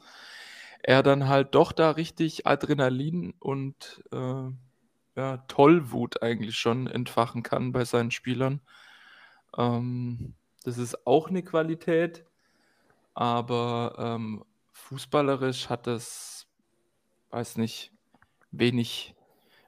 [0.82, 4.50] er dann halt doch da richtig Adrenalin und äh,
[5.16, 8.60] ja, Tollwut eigentlich schon entfachen kann bei seinen Spielern.
[9.56, 12.24] Ähm, das ist auch eine Qualität,
[13.14, 16.46] aber ähm, fußballerisch hat das,
[17.30, 17.92] weiß nicht,
[18.50, 19.14] wenig,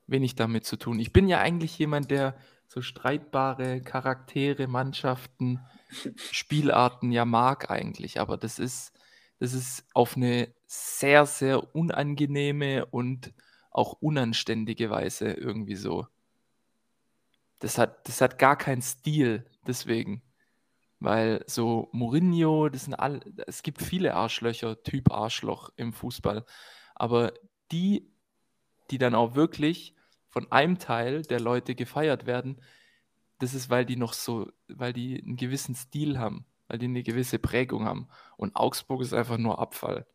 [0.06, 0.98] wenig damit zu tun.
[0.98, 2.36] Ich bin ja eigentlich jemand, der
[2.68, 5.60] so streitbare Charaktere, Mannschaften,
[6.16, 8.92] Spielarten ja mag eigentlich, aber das ist,
[9.38, 13.32] das ist auf eine sehr, sehr unangenehme und
[13.72, 16.06] auch unanständige Weise irgendwie so.
[17.58, 20.22] Das hat, das hat gar keinen Stil, deswegen.
[21.00, 26.44] Weil so Mourinho, das sind all, es gibt viele Arschlöcher, Typ Arschloch im Fußball.
[26.94, 27.32] Aber
[27.72, 28.12] die,
[28.90, 29.94] die dann auch wirklich
[30.28, 32.60] von einem Teil der Leute gefeiert werden,
[33.38, 37.02] das ist, weil die noch so, weil die einen gewissen Stil haben, weil die eine
[37.02, 38.08] gewisse Prägung haben.
[38.36, 40.06] Und Augsburg ist einfach nur Abfall.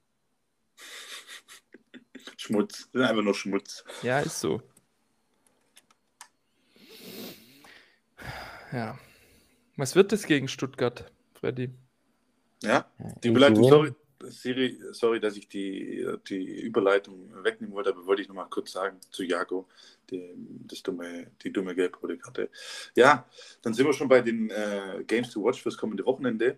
[2.48, 2.90] Schmutz.
[2.92, 3.84] Das ist einfach nur Schmutz.
[4.02, 4.62] Ja, ist so.
[8.72, 8.98] Ja.
[9.76, 11.70] Was wird das gegen Stuttgart, Freddy?
[12.64, 12.90] Ja,
[13.24, 18.28] die Überleitung, sorry, Siri, sorry, dass ich die, die Überleitung wegnehmen wollte, aber wollte ich
[18.28, 19.68] nochmal kurz sagen zu Jago,
[20.10, 20.34] die,
[20.68, 22.50] das dumme, die dumme gelb-rote Karte.
[22.96, 23.30] Ja,
[23.62, 26.58] dann sind wir schon bei den äh, Games to Watch fürs kommende Wochenende.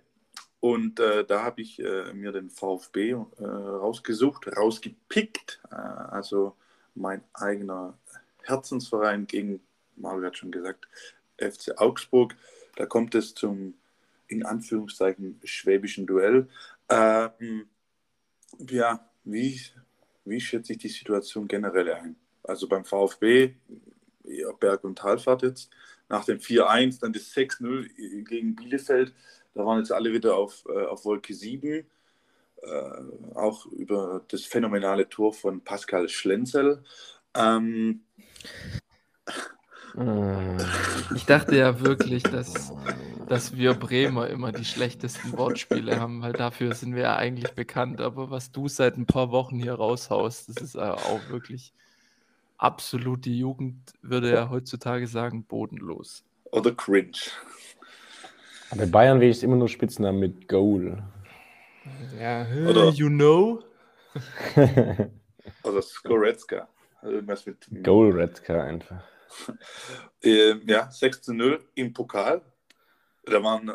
[0.60, 5.62] Und äh, da habe ich äh, mir den VfB äh, rausgesucht, rausgepickt.
[5.72, 6.56] Äh, also
[6.96, 7.98] mein eigener
[8.44, 9.62] Herzensverein gegen,
[9.96, 10.88] Mario hat schon gesagt,
[11.38, 12.36] FC Augsburg.
[12.76, 13.76] Da kommt es zum,
[14.28, 16.50] in Anführungszeichen, schwäbischen Duell.
[16.90, 17.70] Ähm,
[18.70, 19.62] ja, wie,
[20.26, 22.16] wie schätze ich die Situation generell ein?
[22.44, 23.56] Also beim VfB,
[24.60, 25.70] Berg- und Talfahrt jetzt,
[26.10, 29.14] nach dem 4-1, dann das 6-0 gegen Bielefeld
[29.60, 31.70] da waren jetzt alle wieder auf, äh, auf Wolke 7.
[31.70, 31.86] Äh,
[33.36, 36.84] auch über das phänomenale Tor von Pascal Schlenzel.
[37.36, 38.02] Ähm,
[39.98, 40.58] äh.
[41.14, 42.72] ich dachte ja wirklich, dass,
[43.28, 48.00] dass wir Bremer immer die schlechtesten Wortspiele haben, weil dafür sind wir ja eigentlich bekannt.
[48.00, 51.74] Aber was du seit ein paar Wochen hier raushaust, das ist auch wirklich
[52.58, 56.24] absolut die Jugend, würde ja heutzutage sagen, bodenlos.
[56.52, 57.20] Oder cringe.
[58.76, 61.02] Bei Bayern will ich immer nur Spitznamen mit Goal.
[62.20, 63.64] Ja, Oder, you know.
[65.64, 66.68] Oder Skoretzka.
[67.02, 67.68] Also irgendwas mit.
[67.84, 69.04] Goalretzka einfach.
[70.24, 72.42] ähm, ja, 6 zu 0 im Pokal.
[73.26, 73.72] Da waren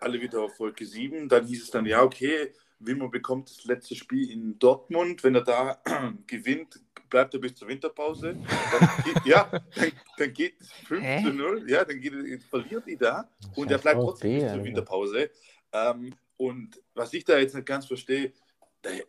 [0.00, 1.28] alle wieder auf Wolke 7.
[1.28, 5.22] Dann hieß es dann, ja, okay, Wimmer bekommt das letzte Spiel in Dortmund.
[5.24, 5.82] Wenn er da
[6.26, 8.36] gewinnt, bleibt er bis zur Winterpause.
[8.72, 11.22] Dann geht, ja, dann, dann geht es 5 Hä?
[11.22, 11.70] zu 0.
[11.70, 15.30] Ja, dann geht, verliert die da und er bleibt trotzdem bis zur Winterpause.
[15.72, 18.32] Ähm, und was ich da jetzt nicht ganz verstehe,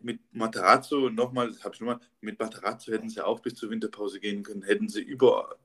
[0.01, 4.43] mit Materazzo nochmal, habe ich nochmal, mit Materazzo hätten sie auch bis zur Winterpause gehen
[4.43, 5.55] können, hätten sie über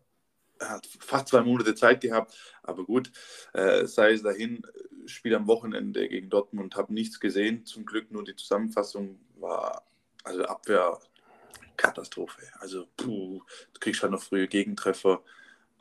[1.01, 3.11] fast zwei Monate Zeit gehabt, aber gut,
[3.53, 4.63] äh, sei es dahin,
[5.07, 9.85] Spiel am Wochenende gegen Dortmund, habe nichts gesehen, zum Glück nur die Zusammenfassung war,
[10.25, 10.99] also Abwehr
[11.77, 12.43] Katastrophe.
[12.61, 15.23] Also, puh, du kriegst halt noch frühe Gegentreffer.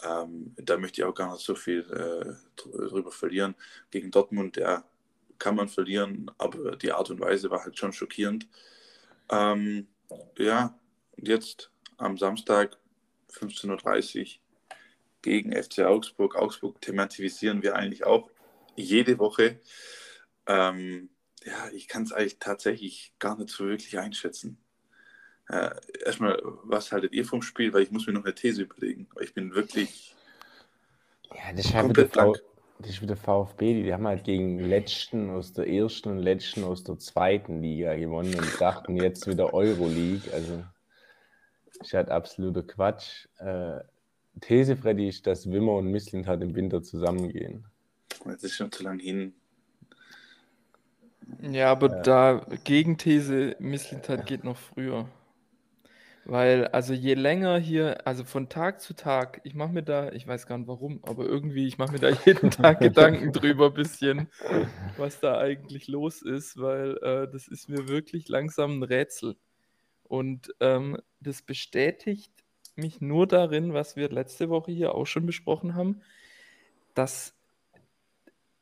[0.04, 3.56] Ähm, da möchte ich auch gar nicht so viel äh, drüber verlieren.
[3.92, 4.84] Gegen Dortmund, ja,
[5.38, 8.48] kann man verlieren, aber die Art und Weise war halt schon schockierend.
[9.30, 9.88] Ähm,
[10.38, 10.78] ja,
[11.18, 12.78] und jetzt am Samstag
[13.32, 14.26] 15.30 Uhr
[15.22, 16.36] gegen FC Augsburg.
[16.36, 18.30] Augsburg thematisieren wir eigentlich auch
[18.76, 19.60] jede Woche.
[20.48, 21.10] Ähm,
[21.46, 24.58] ja, ich kann es eigentlich tatsächlich gar nicht so wirklich einschätzen.
[25.50, 25.72] Äh,
[26.06, 27.74] erstmal, was haltet ihr vom Spiel?
[27.74, 29.08] Weil ich muss mir noch eine These überlegen.
[29.22, 30.16] Ich bin wirklich.
[31.34, 31.98] Ja, das ist, halt
[32.80, 33.84] das ist wieder VfB.
[33.84, 38.36] Die haben halt gegen Letzten aus der ersten und Letzten aus der zweiten Liga gewonnen
[38.36, 40.32] und dachten jetzt wieder Euroleague.
[40.34, 40.64] Also,
[41.66, 43.28] das ist halt absoluter Quatsch.
[43.40, 43.80] Äh,
[44.42, 47.66] These, Freddy, ist, dass Wimmer und Missling halt im Winter zusammengehen.
[48.26, 49.34] Das ist schon zu lang hin.
[51.42, 52.02] Ja, aber ja.
[52.02, 55.08] da Gegenthese, Misslintat geht noch früher.
[56.26, 60.26] Weil, also je länger hier, also von Tag zu Tag, ich mache mir da, ich
[60.26, 63.74] weiß gar nicht warum, aber irgendwie, ich mache mir da jeden Tag Gedanken drüber ein
[63.74, 64.30] bisschen,
[64.98, 69.36] was da eigentlich los ist, weil äh, das ist mir wirklich langsam ein Rätsel.
[70.04, 72.32] Und ähm, das bestätigt
[72.76, 76.02] mich nur darin, was wir letzte Woche hier auch schon besprochen haben,
[76.94, 77.36] dass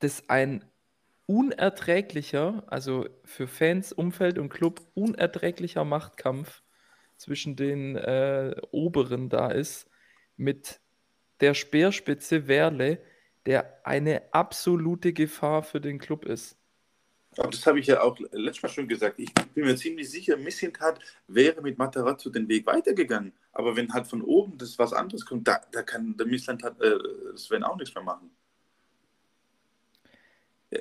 [0.02, 0.66] das ein
[1.26, 6.62] unerträglicher, also für Fans, Umfeld und Club unerträglicher Machtkampf
[7.18, 9.88] zwischen den äh, Oberen da ist,
[10.38, 10.82] mit
[11.40, 13.00] der Speerspitze Werle,
[13.46, 16.58] der eine absolute Gefahr für den Club ist.
[17.38, 19.18] Aber das habe ich ja auch letztes Mal schon gesagt.
[19.18, 23.32] Ich bin mir ziemlich sicher, Missintat wäre mit Matarazzo den Weg weitergegangen.
[23.54, 26.98] Aber wenn halt von oben das was anderes kommt, da, da kann der Missland äh,
[27.38, 28.32] Sven auch nichts mehr machen.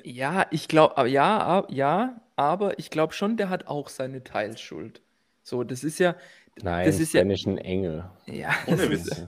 [0.03, 5.01] Ja, ich glaube, ja, ja, aber ich glaube schon, der hat auch seine Teilschuld.
[5.43, 6.15] So, das ist ja.
[6.61, 7.21] Nein, das ist ja.
[7.21, 8.09] ist ein Engel.
[8.25, 9.25] Ja, Ohne Witz.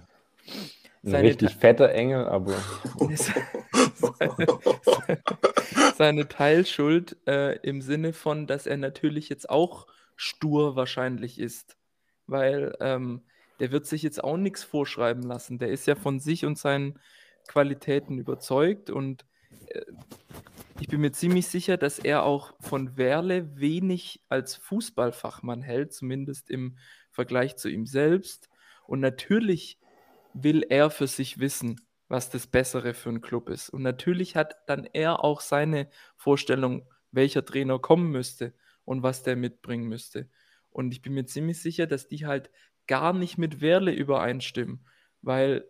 [1.05, 2.53] Ein richtig fetter Engel, aber.
[3.93, 4.47] seine,
[5.97, 11.75] seine Teilschuld äh, im Sinne von, dass er natürlich jetzt auch stur wahrscheinlich ist.
[12.25, 13.21] Weil ähm,
[13.59, 15.59] der wird sich jetzt auch nichts vorschreiben lassen.
[15.59, 16.99] Der ist ja von sich und seinen
[17.47, 19.25] Qualitäten überzeugt und
[20.79, 26.49] ich bin mir ziemlich sicher, dass er auch von Werle wenig als Fußballfachmann hält, zumindest
[26.49, 26.77] im
[27.11, 28.49] Vergleich zu ihm selbst.
[28.85, 29.79] Und natürlich
[30.33, 33.69] will er für sich wissen, was das Bessere für einen Club ist.
[33.69, 39.35] Und natürlich hat dann er auch seine Vorstellung, welcher Trainer kommen müsste und was der
[39.35, 40.27] mitbringen müsste.
[40.69, 42.49] Und ich bin mir ziemlich sicher, dass die halt
[42.87, 44.85] gar nicht mit Werle übereinstimmen,
[45.21, 45.65] weil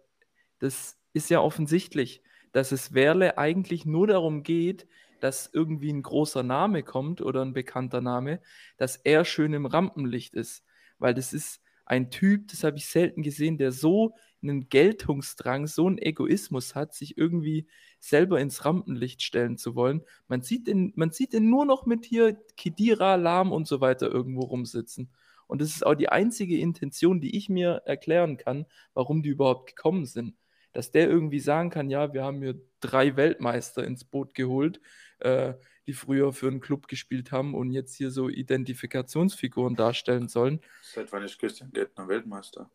[0.60, 4.88] das ist ja offensichtlich dass es Werle eigentlich nur darum geht,
[5.20, 8.42] dass irgendwie ein großer Name kommt oder ein bekannter Name,
[8.78, 10.64] dass er schön im Rampenlicht ist.
[11.00, 15.88] Weil das ist ein Typ, das habe ich selten gesehen, der so einen Geltungsdrang, so
[15.88, 17.68] einen Egoismus hat, sich irgendwie
[18.00, 20.02] selber ins Rampenlicht stellen zu wollen.
[20.28, 24.12] Man sieht ihn, man sieht ihn nur noch mit hier Kidira, Lahm und so weiter
[24.12, 25.10] irgendwo rumsitzen.
[25.48, 29.68] Und das ist auch die einzige Intention, die ich mir erklären kann, warum die überhaupt
[29.68, 30.36] gekommen sind
[30.74, 34.82] dass der irgendwie sagen kann, ja, wir haben hier drei Weltmeister ins Boot geholt,
[35.20, 35.54] äh,
[35.88, 40.62] die früher für einen Club gespielt haben und jetzt hier so Identifikationsfiguren darstellen sollen.
[40.82, 42.70] Seit wann ist Christian Gettner Weltmeister?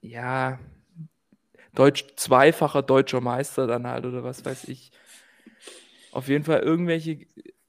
[0.00, 0.58] Ja,
[1.74, 4.90] Deutsch, zweifacher deutscher Meister dann halt oder was weiß ich.
[6.12, 7.26] Auf jeden Fall irgendwelche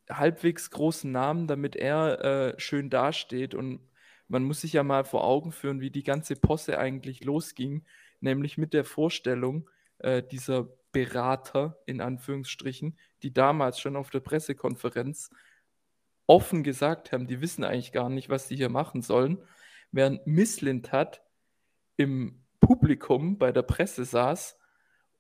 [0.10, 3.80] halbwegs großen Namen, damit er äh, schön dasteht und
[4.28, 7.84] man muss sich ja mal vor Augen führen, wie die ganze Posse eigentlich losging
[8.22, 15.30] nämlich mit der Vorstellung äh, dieser Berater in Anführungsstrichen, die damals schon auf der Pressekonferenz
[16.26, 19.40] offen gesagt haben, die wissen eigentlich gar nicht, was sie hier machen sollen,
[19.92, 21.24] während Misslintat
[21.98, 24.58] im Publikum bei der Presse saß,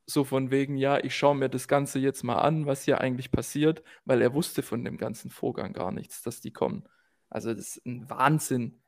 [0.05, 3.31] so von wegen, ja, ich schaue mir das Ganze jetzt mal an, was hier eigentlich
[3.31, 6.87] passiert, weil er wusste von dem ganzen Vorgang gar nichts, dass die kommen.
[7.29, 8.79] Also das ist ein Wahnsinn.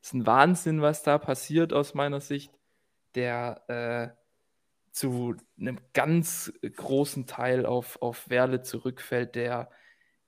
[0.00, 2.57] Das ist ein Wahnsinn, was da passiert aus meiner Sicht
[3.18, 4.18] der äh,
[4.92, 9.70] zu einem ganz großen Teil auf, auf Werle zurückfällt, der,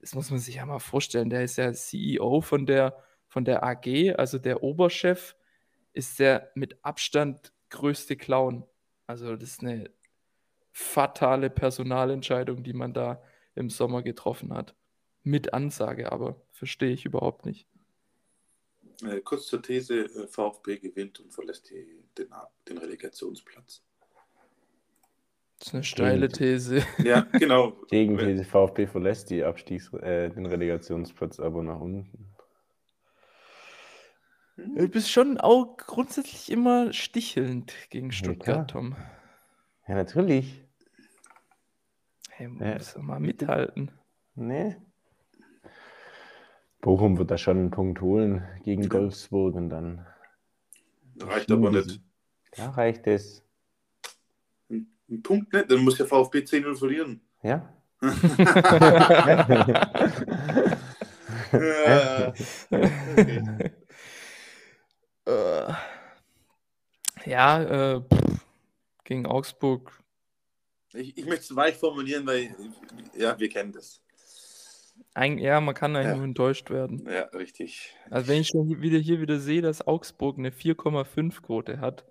[0.00, 2.96] das muss man sich ja mal vorstellen, der ist ja CEO von der,
[3.28, 5.36] von der AG, also der Oberchef
[5.92, 8.66] ist der mit Abstand größte Clown.
[9.06, 9.90] Also das ist eine
[10.72, 13.22] fatale Personalentscheidung, die man da
[13.54, 14.74] im Sommer getroffen hat.
[15.22, 17.69] Mit Ansage, aber verstehe ich überhaupt nicht.
[19.02, 22.28] Äh, kurz zur These, äh, VfB gewinnt und verlässt die, den,
[22.68, 23.82] den Relegationsplatz.
[25.58, 26.82] Das ist eine steile These.
[27.04, 27.72] Ja, genau.
[27.88, 32.30] Gegenthese, VfB verlässt die Abstiegs-, äh, den Relegationsplatz aber nach unten.
[34.56, 38.96] Du bist schon auch grundsätzlich immer stichelnd gegen Stuttgart, ja, Tom.
[39.88, 40.62] Ja, natürlich.
[42.30, 43.02] Hey, muss ja.
[43.02, 43.90] mal mithalten.
[44.34, 44.76] Nee.
[46.80, 50.06] Bochum wird da schon einen Punkt holen gegen Wolfsburg und dann.
[51.20, 52.00] Reicht aber nicht.
[52.56, 53.42] Ja, reicht es.
[54.70, 57.20] Ein, ein Punkt nicht, dann muss der VfB 10-0 verlieren.
[57.42, 57.72] Ja?
[61.52, 62.32] Ja.
[63.16, 63.70] Okay.
[67.26, 68.40] Ja, äh, pff,
[69.04, 69.92] gegen Augsburg.
[70.92, 72.54] Ich, ich möchte es weich formulieren, weil
[73.16, 74.02] ja, wir kennen das.
[75.14, 76.16] Ein, ja, man kann eigentlich Ja.
[76.16, 77.04] nur enttäuscht werden.
[77.10, 77.94] Ja, richtig.
[78.10, 82.04] Also wenn ich schon hier wieder, hier wieder sehe, dass Augsburg eine 4,5 Quote hat,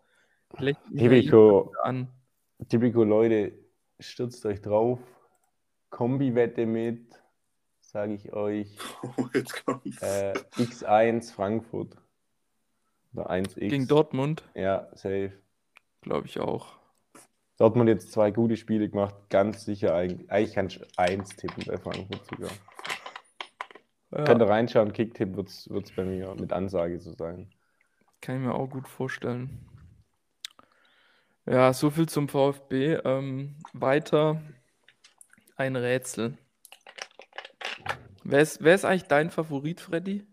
[0.95, 2.08] Tipico, an.
[2.67, 3.54] Tipico, Leute,
[3.99, 4.99] stürzt euch drauf.
[5.91, 7.21] Kombi-Wette mit,
[7.80, 8.75] sage ich euch.
[9.34, 10.02] Jetzt kommt's.
[10.02, 11.95] Äh, X1 Frankfurt.
[13.13, 13.56] Oder 1x.
[13.60, 15.34] Gegen Dortmund, Ja, safe.
[16.02, 16.79] glaube ich auch.
[17.60, 19.93] Dortmund jetzt zwei gute Spiele gemacht, ganz sicher.
[19.93, 22.52] Eigentlich, eigentlich kannst du 1 tippen bei Frankfurt sogar.
[24.12, 27.52] Ja, ihr reinschauen, Kicktipp wird es bei mir mit Ansage so sein.
[28.22, 29.65] kann ich mir auch gut vorstellen.
[31.45, 32.93] Ja, so viel zum VfB.
[33.04, 34.41] Ähm, weiter
[35.58, 36.38] ein Rätsel.
[38.24, 40.26] Wer ist, wer ist eigentlich dein Favorit, Freddy?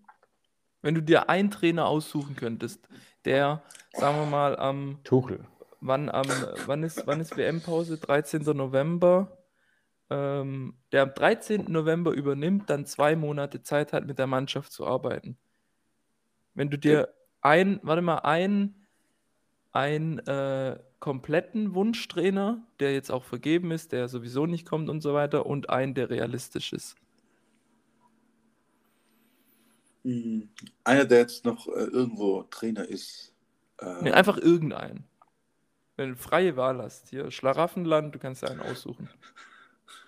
[0.81, 2.89] Wenn du dir einen Trainer aussuchen könntest,
[3.25, 5.45] der, sagen wir mal, am Tuchel.
[5.81, 6.27] Wann, am,
[6.67, 7.99] wann ist, wann ist WM-Pause?
[7.99, 8.43] 13.
[8.57, 9.39] November.
[10.09, 11.65] Ähm, der am 13.
[11.69, 15.37] November übernimmt, dann zwei Monate Zeit hat, mit der Mannschaft zu arbeiten.
[16.55, 18.87] Wenn du dir ein, warte mal, ein,
[19.73, 25.13] ein äh, kompletten Wunschtrainer, der jetzt auch vergeben ist, der sowieso nicht kommt und so
[25.13, 26.97] weiter, und einen, der realistisch ist.
[30.05, 30.49] Hm,
[30.85, 33.35] Einer, der jetzt noch äh, irgendwo Trainer ist.
[33.79, 35.05] Äh, Nee, einfach irgendeinen.
[35.97, 39.09] Wenn du freie Wahl hast, hier Schlaraffenland, du kannst dir einen aussuchen.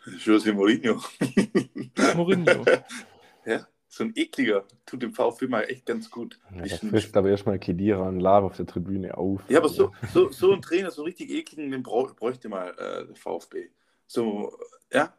[0.07, 1.03] José Mourinho.
[2.15, 2.65] Mourinho.
[3.47, 4.65] ja, so ein ekliger.
[4.87, 6.39] Tut dem VfB mal echt ganz gut.
[6.55, 9.43] Ja, Ich- frisst aber erstmal Kedira und Lava auf der Tribüne auf.
[9.49, 13.17] Ja, aber so, so, so ein Trainer, so richtig ekligen, den bräuchte mal äh, der
[13.17, 13.71] VfB.
[14.07, 14.59] So,
[14.93, 15.15] ja.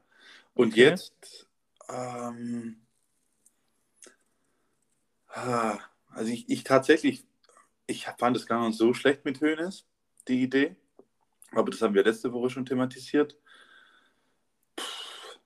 [0.53, 0.81] Und Okay.
[0.81, 1.47] jetzt,
[1.87, 2.81] ähm,
[5.29, 5.79] ah,
[6.09, 7.25] also ich, ich tatsächlich,
[7.87, 9.85] ich fand es gar nicht so schlecht mit Hoeneß,
[10.29, 10.75] die Idee.
[11.51, 13.37] Aber das haben wir letzte Woche schon thematisiert.
[14.79, 15.39] Pff.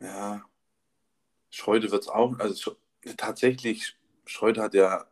[0.00, 0.44] Ja,
[1.50, 2.76] Schreuder wird es auch, also
[3.16, 5.06] tatsächlich, Schreuder hat ja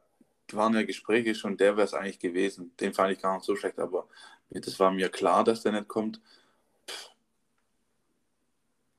[0.53, 2.75] waren ja Gespräche schon, der wäre es eigentlich gewesen.
[2.79, 4.09] Den fand ich gar nicht so schlecht, aber
[4.51, 6.21] das war mir klar, dass der nicht kommt.
[6.89, 7.11] Pff.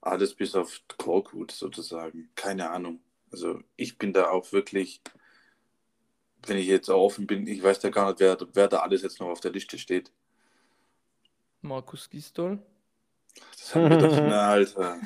[0.02, 2.30] Alles bis auf Korkut sozusagen.
[2.36, 3.02] Keine Ahnung.
[3.32, 5.02] Also ich bin da auch wirklich,
[6.46, 9.02] wenn ich jetzt auch offen bin, ich weiß da gar nicht, wer, wer da alles
[9.02, 10.12] jetzt noch auf der Liste steht.
[11.62, 12.60] Markus Gistol.
[13.52, 14.98] Das haben wir doch, na, Alter.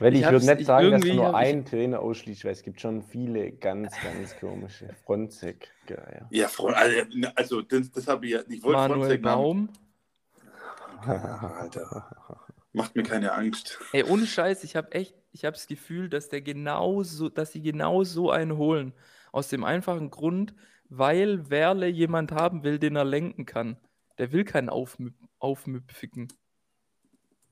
[0.00, 2.44] Weil ich, Ich würde nicht ich- sagen, dass du nur hab ich- einen Trainer ausschließt,
[2.44, 4.94] weil es gibt schon viele ganz, ganz komische.
[5.04, 6.26] Fronzek, geil.
[6.30, 6.96] Ja, Freund, also,
[7.34, 9.68] also das, das habe ich ja, ich wollte Manuel Baum.
[11.06, 13.78] Alter, macht mir keine Angst.
[13.92, 17.62] Ey, ohne Scheiß, ich habe echt, ich habe das Gefühl, dass der genauso, dass sie
[17.62, 18.92] genau so einen holen.
[19.32, 20.54] Aus dem einfachen Grund,
[20.88, 23.76] weil Werle jemand haben will, den er lenken kann.
[24.18, 26.28] Der will keinen Aufmü Aufmüpfigen.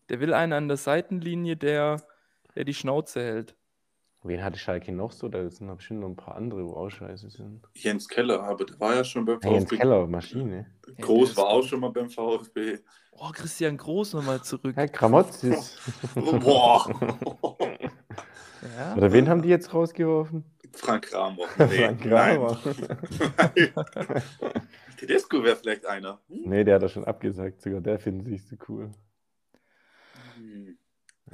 [0.09, 2.03] Der will einen an der Seitenlinie, der,
[2.55, 3.57] der die Schnauze hält.
[4.23, 5.29] Wen hatte Schalke noch so?
[5.29, 7.63] Da sind noch bestimmt noch ein paar andere, wo auch scheiße sind.
[7.75, 9.77] Jens Keller, aber der war ja schon beim Hey, Jens VfB.
[9.77, 10.67] Keller, Maschine.
[11.01, 12.79] Groß Ja, war auch schon mal beim VfB.
[13.13, 14.75] Oh, Christian Groß nochmal zurück.
[14.75, 15.79] Herr Kramotzis.
[16.15, 16.89] Boah.
[18.77, 18.95] Ja?
[18.97, 20.45] Oder wen haben die jetzt rausgeworfen?
[20.79, 21.47] Frank Kramer.
[21.57, 22.59] Frank Kramer.
[24.97, 26.21] Tedesco wäre vielleicht einer.
[26.29, 26.43] Hm?
[26.45, 27.61] Nee, der hat er schon abgesagt.
[27.61, 28.91] Sogar der findet sich so cool.
[30.37, 30.79] Hm.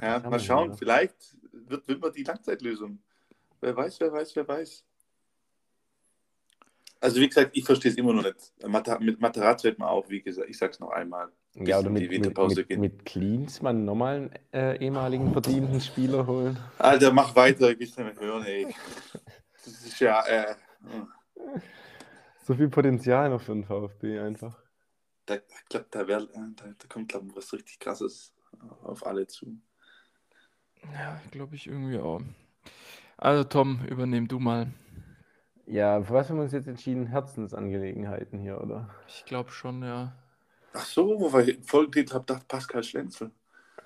[0.01, 0.77] Ja, mal schauen, noch?
[0.77, 2.99] vielleicht wird Wimmer die Langzeitlösung.
[3.61, 4.83] Wer weiß, wer weiß, wer weiß.
[6.99, 8.53] Also wie gesagt, ich verstehe es immer noch nicht.
[9.01, 11.31] Mit Materazzi hätte man auch, wie gesagt, ich sag's noch einmal.
[11.55, 12.79] Ja, oder mit, mit, Winterpause mit, gehen.
[12.79, 16.59] mit Klinsmann nochmal einen äh, ehemaligen verdienten Spieler holen.
[16.77, 18.67] Alter, mach weiter, ich will es nicht mehr hören, ey.
[19.63, 20.55] Das ist ja, äh,
[22.43, 24.61] So viel Potenzial noch für den VfB einfach.
[25.25, 28.33] da, ich glaube, da, wär, äh, da, da kommt, glaube ich, was richtig krasses
[28.83, 29.59] auf alle zu.
[30.93, 32.21] Ja, glaube ich irgendwie auch.
[33.17, 34.71] Also Tom, übernehm du mal.
[35.65, 37.07] Ja, für was haben wir uns jetzt entschieden?
[37.07, 38.89] Herzensangelegenheiten hier, oder?
[39.07, 40.13] Ich glaube schon, ja.
[40.73, 43.31] Ach so, weil ich Folgentitel habe gedacht, Pascal Schlenzel.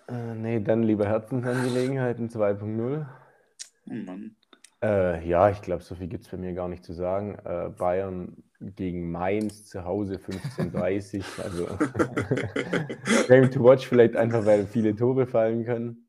[0.07, 3.05] Äh, nee, dann lieber Herzensangelegenheiten 2.0.
[3.89, 4.35] Oh Mann.
[4.81, 7.35] Äh, ja, ich glaube, so viel gibt es bei mir gar nicht zu sagen.
[7.43, 11.23] Äh, Bayern gegen Mainz zu Hause 15:30.
[11.43, 11.65] also
[13.27, 16.07] Game to watch vielleicht einfach, weil viele Tore fallen können.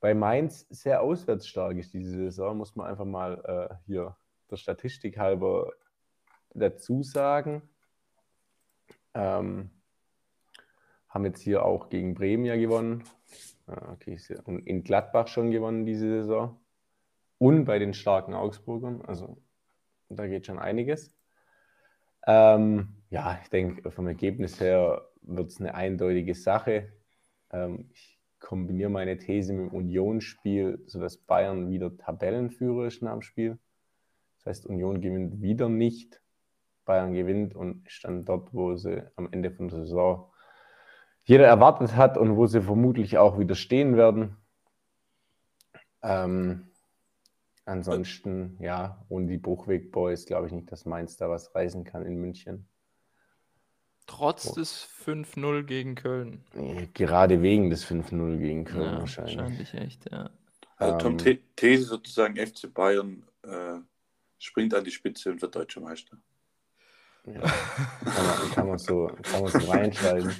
[0.00, 4.16] bei Mainz sehr auswärtsstark ist diese Saison, muss man einfach mal äh, hier
[4.50, 5.72] der Statistik halber
[6.54, 7.62] dazu sagen.
[9.14, 9.70] Ähm,
[11.08, 13.04] haben jetzt hier auch gegen Bremen ja gewonnen.
[13.66, 16.60] Okay, und in Gladbach schon gewonnen diese Saison.
[17.38, 19.02] Und bei den starken Augsburgern.
[19.02, 19.38] Also
[20.08, 21.16] da geht schon einiges.
[22.26, 26.92] Ähm, ja, ich denke, vom Ergebnis her wird es eine eindeutige Sache.
[27.50, 33.22] Ähm, ich kombiniere meine These mit dem Unionsspiel, sodass Bayern wieder Tabellenführer ist nach dem
[33.22, 33.58] Spiel.
[34.36, 36.20] Das heißt, Union gewinnt wieder nicht.
[36.84, 40.30] Bayern gewinnt und ist dann dort, wo sie am Ende von der Saison
[41.24, 44.36] jeder erwartet hat und wo sie vermutlich auch wieder stehen werden.
[46.02, 46.70] Ähm,
[47.64, 52.04] ansonsten, ja, ohne die Bruchweg Boys glaube ich nicht, dass Mainz da was reisen kann
[52.04, 52.68] in München.
[54.06, 54.54] Trotz oh.
[54.54, 56.44] des 5-0 gegen Köln.
[56.92, 59.38] Gerade wegen des 5-0 gegen Köln ja, wahrscheinlich.
[59.38, 60.30] Wahrscheinlich echt, ja.
[60.76, 63.78] Also Tom, ähm, These sozusagen, FC Bayern äh,
[64.38, 66.18] springt an die Spitze und wird deutscher Meister.
[67.24, 70.30] Kann, man, kann, man so, kann man so reinschreiben.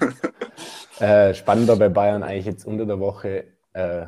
[1.01, 3.47] äh, spannender bei Bayern eigentlich jetzt unter der Woche.
[3.73, 4.07] Äh,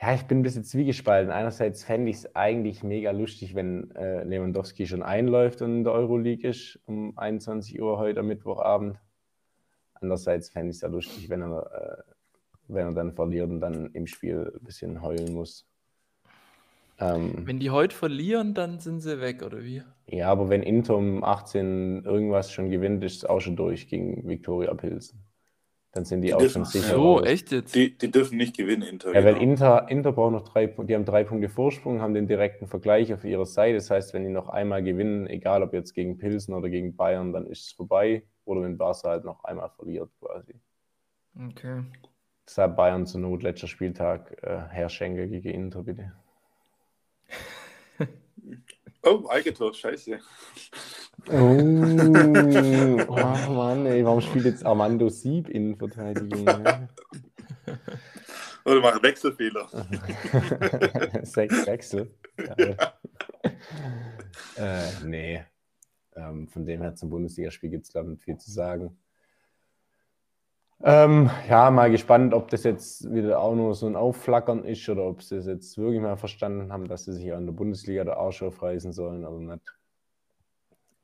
[0.00, 1.30] ja, ich bin ein bisschen zwiegespalten.
[1.30, 5.92] Einerseits fände ich es eigentlich mega lustig, wenn äh, Lewandowski schon einläuft und in der
[5.92, 8.98] Euroleague ist um 21 Uhr heute am Mittwochabend.
[9.94, 12.12] Andererseits fände ich es ja lustig, wenn er, äh,
[12.68, 15.66] wenn er dann verliert und dann im Spiel ein bisschen heulen muss.
[16.98, 19.82] Ähm, wenn die heute verlieren, dann sind sie weg, oder wie?
[20.06, 24.26] Ja, aber wenn Inter um 18 irgendwas schon gewinnt, ist es auch schon durch gegen
[24.26, 25.26] Viktoria Pilsen.
[25.92, 26.94] Dann sind die, die auch schon sicher.
[26.94, 27.74] So, echt jetzt?
[27.74, 29.14] Die, die, dürfen nicht gewinnen, Inter.
[29.14, 29.34] Ja, genau.
[29.34, 33.12] weil Inter, Inter braucht noch drei die haben drei Punkte Vorsprung, haben den direkten Vergleich
[33.14, 33.76] auf ihrer Seite.
[33.76, 37.32] Das heißt, wenn die noch einmal gewinnen, egal ob jetzt gegen Pilsen oder gegen Bayern,
[37.32, 38.24] dann ist es vorbei.
[38.44, 40.54] Oder wenn Barca halt noch einmal verliert, quasi.
[41.48, 41.82] Okay.
[42.46, 46.12] Deshalb Bayern zur Not, letzter Spieltag, äh, Herr Schenke gegen Inter, bitte.
[49.08, 50.18] Oh, Eigentor, scheiße.
[51.28, 51.32] Oh,
[53.16, 56.44] ach Mann, ey, warum spielt jetzt Armando Sieb Innenverteidigung?
[58.64, 59.68] Oder macht Wechselfehler.
[61.22, 62.12] Sechs Wechsel.
[64.56, 65.44] äh, nee.
[66.16, 68.98] Ähm, von dem her zum Bundesligaspiel gibt es, glaube ich, nicht viel zu sagen.
[70.82, 75.04] Ähm, ja, mal gespannt, ob das jetzt wieder auch nur so ein Aufflackern ist oder
[75.04, 78.18] ob sie es jetzt wirklich mal verstanden haben, dass sie sich an der Bundesliga der
[78.18, 79.74] Arsch aufreißen sollen oder nicht.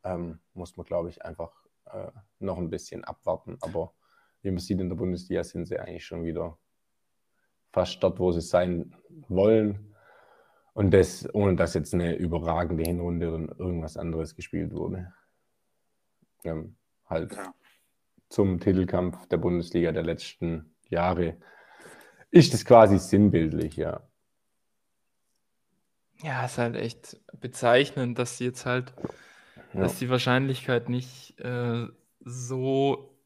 [0.05, 1.53] Ähm, muss man, glaube ich, einfach
[1.87, 3.57] äh, noch ein bisschen abwarten.
[3.63, 3.95] Aber
[4.43, 6.59] wie man sieht, in der Bundesliga sind sie eigentlich schon wieder
[7.73, 8.95] fast dort, wo sie sein
[9.29, 9.95] wollen.
[10.75, 15.13] Und das, ohne dass jetzt eine überragende Hinrunde oder irgendwas anderes gespielt wurde.
[16.45, 17.35] Ähm, halt.
[17.35, 17.55] Ja
[18.33, 21.37] zum Titelkampf der Bundesliga der letzten Jahre,
[22.31, 24.01] ist das quasi sinnbildlich, ja.
[26.23, 28.95] Ja, ist halt echt bezeichnend, dass sie jetzt halt,
[29.75, 29.81] ja.
[29.81, 31.87] dass die Wahrscheinlichkeit nicht äh,
[32.21, 33.19] so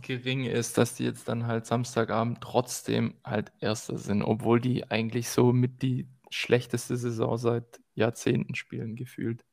[0.00, 5.28] gering ist, dass die jetzt dann halt Samstagabend trotzdem halt Erster sind, obwohl die eigentlich
[5.28, 9.44] so mit die schlechteste Saison seit Jahrzehnten spielen, gefühlt.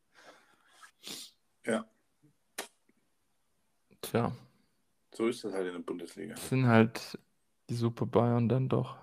[1.65, 1.85] Ja.
[4.01, 4.31] Tja.
[5.17, 6.35] So ist das halt in der Bundesliga.
[6.35, 7.17] Das sind halt
[7.71, 8.97] die Super Bayern dann doch.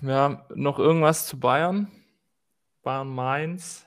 [0.00, 1.90] Ja, noch irgendwas zu Bayern?
[2.82, 3.84] Bayern Mainz.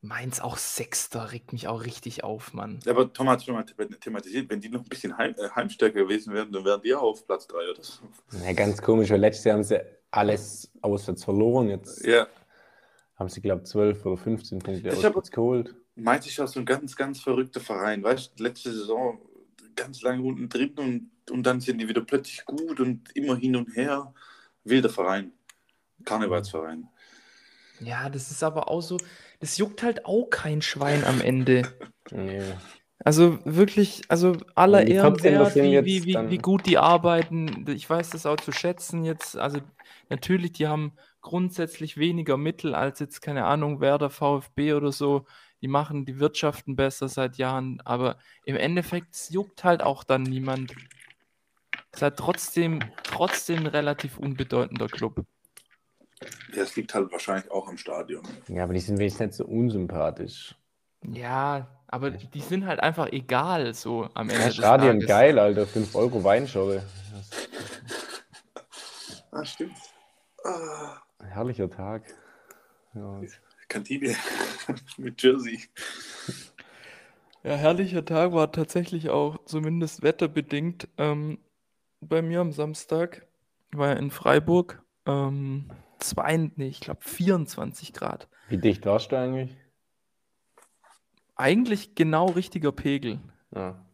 [0.00, 2.80] Mainz auch Sechster, regt mich auch richtig auf, Mann.
[2.88, 6.34] Aber Tom hat schon mal thematisiert, wenn die noch ein bisschen heim, äh, heimstärker gewesen
[6.34, 8.02] wären, dann wären die auch auf Platz 3 oder so.
[8.44, 9.80] Ja, ganz komisch, weil letztes Jahr haben sie
[10.10, 11.68] alles auswärts verloren.
[11.68, 12.26] Jetzt ja.
[13.14, 15.76] haben sie, glaube ich, 12 oder 15 Punkte auswärts geholt.
[15.98, 18.02] Mainz ist auch so ein ganz, ganz verrückter Verein.
[18.02, 19.20] Weißt du, letzte Saison
[19.74, 23.56] ganz lange unten drin und, und dann sind die wieder plötzlich gut und immer hin
[23.56, 24.12] und her.
[24.64, 25.32] Wilder Verein.
[26.04, 26.88] Karnevalsverein.
[27.80, 28.98] Ja, das ist aber auch so,
[29.40, 31.62] das juckt halt auch kein Schwein am Ende.
[32.10, 32.42] nee.
[33.04, 37.64] Also wirklich, also aller Ehren wert, wie, wie, wie, wie, gut die arbeiten.
[37.68, 39.36] Ich weiß das auch zu schätzen jetzt.
[39.36, 39.60] Also
[40.08, 45.26] natürlich, die haben grundsätzlich weniger Mittel als jetzt, keine Ahnung, Werder, VfB oder so
[45.60, 50.72] die machen die Wirtschaften besser seit Jahren, aber im Endeffekt juckt halt auch dann niemand.
[51.90, 55.24] Es ist halt trotzdem, trotzdem ein relativ unbedeutender Club.
[56.52, 58.22] Ja, es liegt halt wahrscheinlich auch im Stadion.
[58.48, 60.54] Ja, aber die sind wenigstens nicht so unsympathisch.
[61.02, 64.44] Ja, aber die sind halt einfach egal so am Ende.
[64.44, 65.66] Ja, Stadion geil, Alter.
[65.66, 66.82] 5 Euro Weinschorle.
[69.30, 69.76] Ah, stimmt.
[70.44, 70.96] Ah.
[71.22, 72.02] Herrlicher Tag.
[72.94, 73.20] Ja.
[73.68, 74.14] Kantine
[74.96, 75.60] mit Jersey.
[77.44, 81.38] Ja, herrlicher Tag war tatsächlich auch zumindest wetterbedingt ähm,
[82.00, 83.26] bei mir am Samstag.
[83.70, 84.82] Ich war ja in Freiburg.
[85.06, 88.28] Ähm, zwei, nee, ich glaube 24 Grad.
[88.48, 89.56] Wie dicht warst du eigentlich?
[91.36, 93.20] Eigentlich genau richtiger Pegel.
[93.54, 93.84] Ja.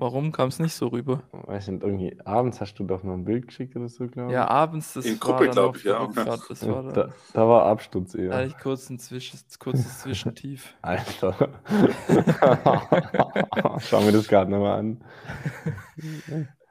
[0.00, 1.22] Warum kam es nicht so rüber?
[1.32, 4.34] Weiß nicht, irgendwie abends hast du doch noch ein Bild geschickt oder so, glaube ich.
[4.34, 5.98] Ja, abends, das In war Gruppe, dann glaub auf ich, ja.
[6.02, 8.46] Rückfahrt, Das war dann, da, da war Absturz da hatte eher.
[8.46, 10.74] ich kurz ein Zwischen, kurzes Zwischentief.
[10.82, 11.34] Alter.
[13.80, 15.04] Schau mir das gerade nochmal an.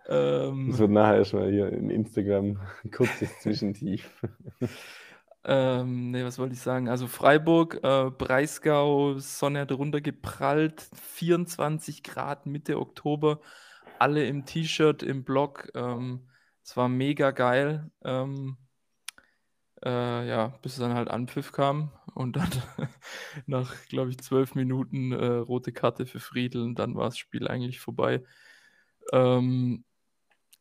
[0.07, 4.09] Ähm, Das wird nachher erstmal hier in Instagram ein kurzes Zwischentief.
[5.45, 6.89] Ähm, nee, was wollte ich sagen?
[6.89, 13.39] Also Freiburg, äh, Breisgau, Sonne hat runtergeprallt, 24 Grad Mitte Oktober,
[13.99, 15.69] alle im T-Shirt, im Block.
[15.75, 16.27] Ähm,
[16.63, 17.89] es war mega geil.
[18.03, 18.57] Ähm,
[19.83, 22.49] äh, ja, bis dann halt Anpfiff kam und dann
[23.45, 27.47] nach, glaube ich, zwölf Minuten äh, rote Karte für Friedel und dann war das Spiel
[27.47, 28.23] eigentlich vorbei.
[29.13, 29.85] Ähm,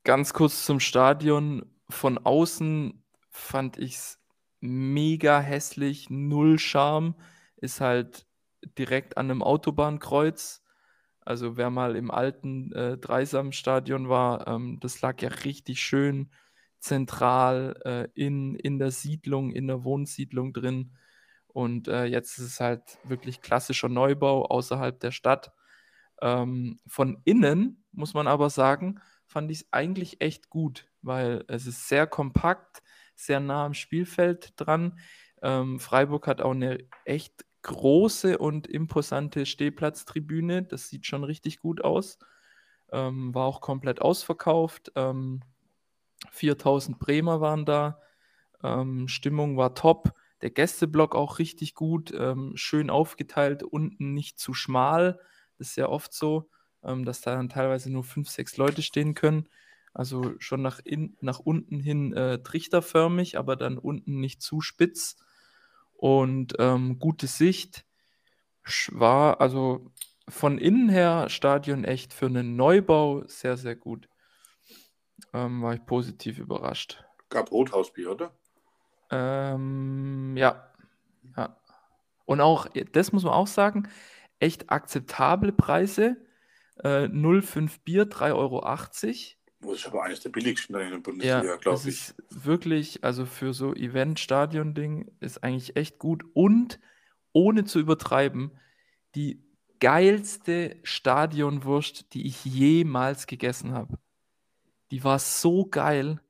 [0.05, 1.67] ganz kurz zum Stadion.
[1.91, 4.19] Von außen fand ich es
[4.61, 7.15] mega hässlich, null Charme.
[7.57, 8.27] Ist halt
[8.79, 10.63] direkt an einem Autobahnkreuz.
[11.21, 16.31] Also wer mal im alten äh, Dreisam-Stadion war, ähm, das lag ja richtig schön
[16.79, 20.97] zentral äh, in, in der Siedlung, in der Wohnsiedlung drin.
[21.49, 25.53] Und äh, jetzt ist es halt wirklich klassischer Neubau außerhalb der Stadt.
[26.23, 31.67] Ähm, von innen, muss man aber sagen, fand ich es eigentlich echt gut, weil es
[31.67, 32.83] ist sehr kompakt,
[33.19, 34.99] sehr nah am Spielfeld dran.
[35.43, 40.63] Ähm, Freiburg hat auch eine echt große und imposante Stehplatztribüne.
[40.63, 42.19] Das sieht schon richtig gut aus.
[42.91, 44.93] Ähm, war auch komplett ausverkauft.
[44.95, 45.43] Ähm,
[46.31, 48.01] 4000 Bremer waren da.
[48.63, 50.15] Ähm, Stimmung war top.
[50.43, 52.13] Der Gästeblock auch richtig gut.
[52.17, 55.21] Ähm, schön aufgeteilt, unten nicht zu schmal.
[55.59, 56.49] Das ist ja oft so,
[56.85, 59.49] ähm, dass da dann teilweise nur fünf, sechs Leute stehen können.
[59.95, 65.17] Also schon nach, in, nach unten hin äh, trichterförmig, aber dann unten nicht zu spitz.
[65.93, 67.85] Und ähm, gute Sicht.
[68.91, 69.91] War also
[70.29, 74.09] von innen her Stadion echt für einen Neubau sehr, sehr gut.
[75.33, 77.03] Ähm, war ich positiv überrascht.
[77.31, 78.33] Gab Rothausbier, oder?
[79.11, 80.71] Ähm, ja,
[81.37, 81.57] ja.
[82.27, 83.89] Und auch, das muss man auch sagen,
[84.39, 86.17] echt akzeptable Preise.
[86.83, 88.63] Äh, 0,5 Bier, 3,80 Euro.
[89.61, 92.11] Das ist aber eines der billigsten in der Ja, Bundesliga, das glaube ich.
[92.11, 96.79] ist wirklich, also für so Event-Stadion-Ding ist eigentlich echt gut und
[97.33, 98.53] ohne zu übertreiben,
[99.15, 99.45] die
[99.81, 103.99] geilste Stadionwurst, die ich jemals gegessen habe.
[104.91, 106.21] Die war so geil.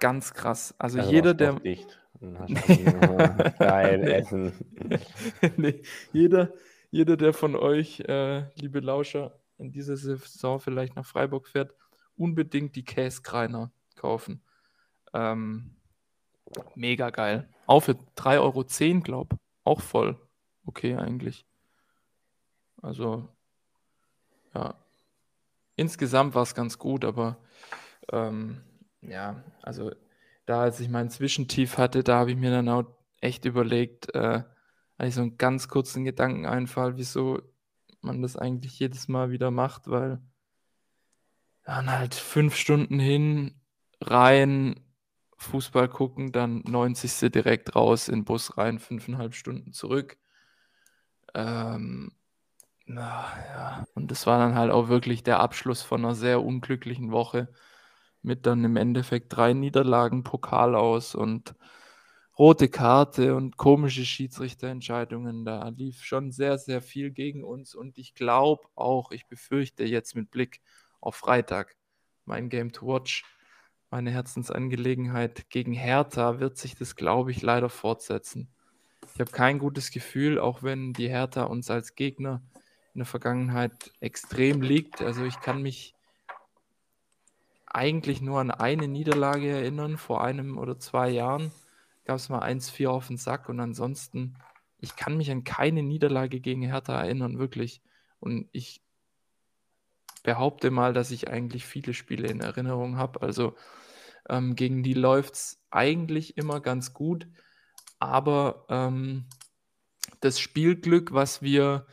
[0.00, 0.74] Ganz krass.
[0.78, 2.00] Also Also jeder, der, dicht.
[3.58, 4.52] Geil essen.
[5.56, 5.82] nee,
[6.12, 6.52] jeder,
[6.90, 11.74] jeder, der von euch, äh, liebe Lauscher, in dieser Saison vielleicht nach Freiburg fährt,
[12.18, 14.42] unbedingt die Käskreiner kaufen.
[15.12, 15.76] Ähm,
[16.74, 17.48] mega geil.
[17.66, 19.34] Auch für 3,10 Euro, glaub.
[19.64, 20.18] Auch voll.
[20.64, 21.46] Okay, eigentlich.
[22.82, 23.28] Also,
[24.54, 24.74] ja.
[25.76, 27.38] Insgesamt war es ganz gut, aber
[28.12, 28.60] ähm,
[29.02, 29.92] ja, also
[30.46, 32.84] da, als ich meinen Zwischentief hatte, da habe ich mir dann auch
[33.20, 34.42] echt überlegt, äh,
[34.98, 37.40] hatte ich so einen ganz kurzen Gedankeneinfall, wieso
[38.00, 40.20] man das eigentlich jedes Mal wieder macht, weil
[41.68, 43.60] dann halt fünf Stunden hin,
[44.00, 44.80] rein,
[45.36, 47.30] Fußball gucken, dann 90.
[47.30, 50.16] direkt raus in Bus rein, fünfeinhalb Stunden zurück.
[51.34, 52.12] Ähm,
[52.86, 53.84] na, ja.
[53.94, 57.52] Und das war dann halt auch wirklich der Abschluss von einer sehr unglücklichen Woche
[58.22, 61.54] mit dann im Endeffekt drei Niederlagen, Pokal aus und
[62.38, 65.44] rote Karte und komische Schiedsrichterentscheidungen.
[65.44, 70.16] Da lief schon sehr, sehr viel gegen uns und ich glaube auch, ich befürchte jetzt
[70.16, 70.62] mit Blick
[71.00, 71.76] auf Freitag,
[72.24, 73.24] mein Game to Watch,
[73.90, 78.48] meine Herzensangelegenheit gegen Hertha, wird sich das, glaube ich, leider fortsetzen.
[79.14, 82.42] Ich habe kein gutes Gefühl, auch wenn die Hertha uns als Gegner
[82.94, 85.02] in der Vergangenheit extrem liegt.
[85.02, 85.94] Also ich kann mich
[87.66, 91.52] eigentlich nur an eine Niederlage erinnern, vor einem oder zwei Jahren
[92.04, 94.36] gab es mal 1-4 auf den Sack und ansonsten,
[94.80, 97.82] ich kann mich an keine Niederlage gegen Hertha erinnern, wirklich.
[98.18, 98.80] Und ich
[100.22, 103.22] behaupte mal, dass ich eigentlich viele Spiele in Erinnerung habe.
[103.22, 103.54] Also
[104.28, 107.26] ähm, gegen die läuft es eigentlich immer ganz gut,
[107.98, 109.26] aber ähm,
[110.20, 111.86] das Spielglück, was wir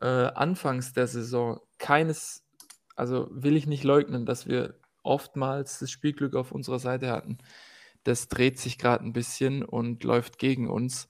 [0.00, 2.44] äh, anfangs der Saison keines,
[2.96, 7.38] also will ich nicht leugnen, dass wir oftmals das Spielglück auf unserer Seite hatten.
[8.04, 11.08] Das dreht sich gerade ein bisschen und läuft gegen uns.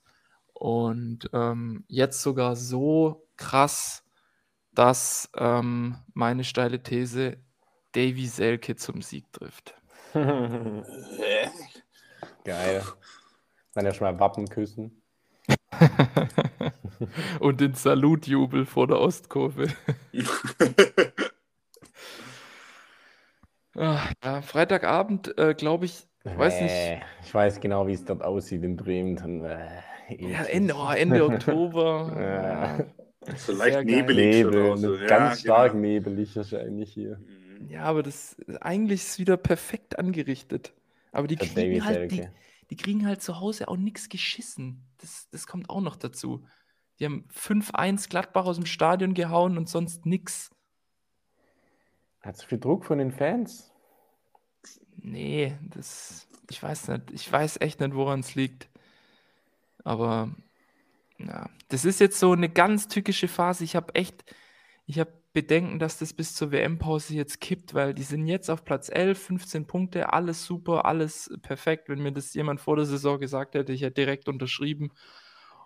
[0.52, 4.04] Und ähm, jetzt sogar so krass,
[4.74, 7.36] dass ähm, meine steile These
[7.92, 9.74] Davy Selke zum Sieg trifft.
[12.44, 12.82] Geil.
[13.74, 15.02] Dann ja schon mal Wappen küssen.
[17.40, 19.68] Und den Salutjubel vor der Ostkurve.
[23.74, 26.72] Ah, ja, Freitagabend, äh, glaube ich, weiß nicht.
[26.72, 29.16] Äh, Ich weiß genau, wie es dort aussieht in Bremen.
[29.16, 29.66] Dann, äh,
[30.10, 30.48] Ja, eklig.
[30.50, 32.12] Ende, oh, Ende Oktober.
[32.20, 32.84] Ja.
[33.26, 33.36] Ja.
[33.36, 34.42] so leicht nebelig.
[34.42, 34.96] schon Nebel, auch so.
[34.96, 35.82] Ja, ganz stark genau.
[35.82, 37.18] nebelig wahrscheinlich hier.
[37.18, 37.68] Mhm.
[37.68, 40.72] Ja, aber das eigentlich ist wieder perfekt angerichtet.
[41.12, 42.26] Aber die kriegen halt, die,
[42.70, 44.82] die kriegen halt zu Hause auch nichts geschissen.
[44.98, 46.44] Das, das kommt auch noch dazu.
[46.98, 50.50] Die haben 5-1 Gladbach aus dem Stadion gehauen und sonst nix.
[52.20, 53.72] Hat so viel Druck von den Fans?
[54.96, 57.10] Nee, das, ich weiß nicht.
[57.10, 58.68] Ich weiß echt nicht, woran es liegt.
[59.84, 60.30] Aber
[61.18, 63.64] ja, das ist jetzt so eine ganz tückische Phase.
[63.64, 64.24] Ich habe echt,
[64.86, 68.64] ich habe Bedenken, dass das bis zur WM-Pause jetzt kippt, weil die sind jetzt auf
[68.64, 71.88] Platz 11, 15 Punkte, alles super, alles perfekt.
[71.88, 74.90] Wenn mir das jemand vor der Saison gesagt hätte, ich hätte direkt unterschrieben.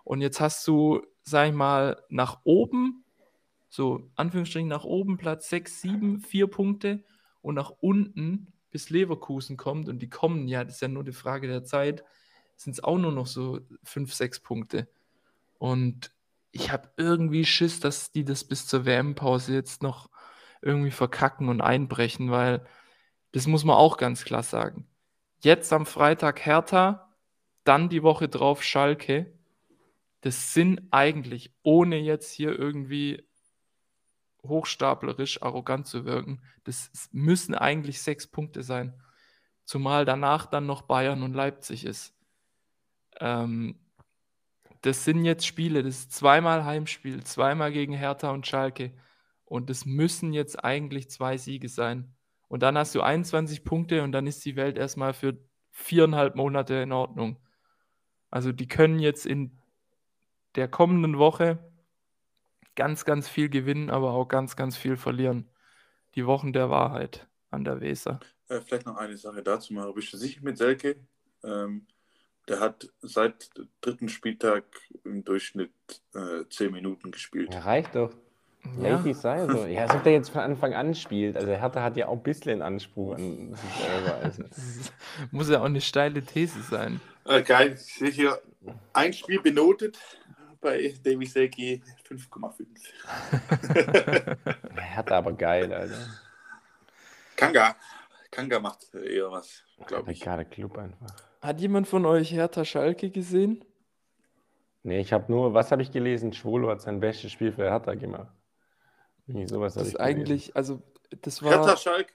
[0.05, 3.03] Und jetzt hast du, sag ich mal, nach oben,
[3.67, 7.03] so Anführungsstrichen nach oben, Platz 6, 7, 4 Punkte
[7.41, 11.11] und nach unten, bis Leverkusen kommt, und die kommen ja, das ist ja nur die
[11.11, 12.05] Frage der Zeit,
[12.55, 14.87] sind es auch nur noch so 5, 6 Punkte.
[15.57, 16.11] Und
[16.51, 20.09] ich habe irgendwie Schiss, dass die das bis zur WM-Pause jetzt noch
[20.61, 22.65] irgendwie verkacken und einbrechen, weil
[23.31, 24.87] das muss man auch ganz klar sagen.
[25.39, 27.13] Jetzt am Freitag Hertha,
[27.63, 29.33] dann die Woche drauf Schalke.
[30.21, 33.23] Das sind eigentlich, ohne jetzt hier irgendwie
[34.43, 38.93] hochstaplerisch arrogant zu wirken, das müssen eigentlich sechs Punkte sein.
[39.65, 42.15] Zumal danach dann noch Bayern und Leipzig ist.
[43.19, 43.77] Ähm,
[44.81, 48.93] das sind jetzt Spiele, das ist zweimal Heimspiel, zweimal gegen Hertha und Schalke.
[49.45, 52.13] Und das müssen jetzt eigentlich zwei Siege sein.
[52.47, 55.37] Und dann hast du 21 Punkte und dann ist die Welt erstmal für
[55.71, 57.37] viereinhalb Monate in Ordnung.
[58.29, 59.57] Also die können jetzt in
[60.55, 61.59] der kommenden Woche
[62.75, 65.49] ganz, ganz viel gewinnen, aber auch ganz, ganz viel verlieren.
[66.15, 68.19] Die Wochen der Wahrheit an der Weser.
[68.49, 69.91] Äh, vielleicht noch eine Sache dazu mal.
[69.93, 70.95] Bist du sicher mit Selke?
[71.43, 71.85] Ähm,
[72.47, 73.49] der hat seit
[73.81, 74.63] dritten Spieltag
[75.03, 75.71] im Durchschnitt
[76.13, 77.53] äh, 10 Minuten gespielt.
[77.53, 78.13] Ja, reicht doch.
[78.81, 79.65] Ja, Lady sei so.
[79.65, 81.37] Ja, als ob der jetzt von Anfang an spielt.
[81.37, 84.17] Also Hertha hat ja auch ein bisschen Anspruch an sich selber.
[84.23, 84.43] Also.
[85.31, 86.99] muss ja auch eine steile These sein.
[87.25, 87.73] Äh, geil.
[87.73, 88.41] Ich sehe hier
[88.93, 89.97] ein Spiel benotet
[90.59, 92.65] bei Davy Selke 5,5.
[94.79, 96.07] Hertha aber geil, Alter.
[97.35, 97.75] Kanga.
[98.31, 100.19] Kanga macht eher was, glaube ich.
[100.19, 101.26] Geiler Club einfach.
[101.47, 103.63] Hat jemand von euch Hertha Schalke gesehen?
[104.83, 106.33] Nee, ich habe nur, was habe ich gelesen?
[106.33, 108.35] Schwolo hat sein bestes Spiel für Hertha gemacht.
[109.27, 110.19] Irgendwie sowas Das ich ist gelesen.
[110.19, 110.81] eigentlich, also
[111.21, 112.11] das Hertha war, Schalke.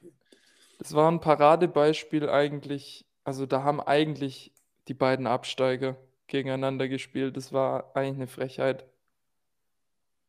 [0.78, 3.07] das war ein Paradebeispiel eigentlich.
[3.24, 4.53] Also da haben eigentlich
[4.89, 7.35] die beiden Absteiger gegeneinander gespielt.
[7.39, 8.85] Das war eigentlich eine Frechheit.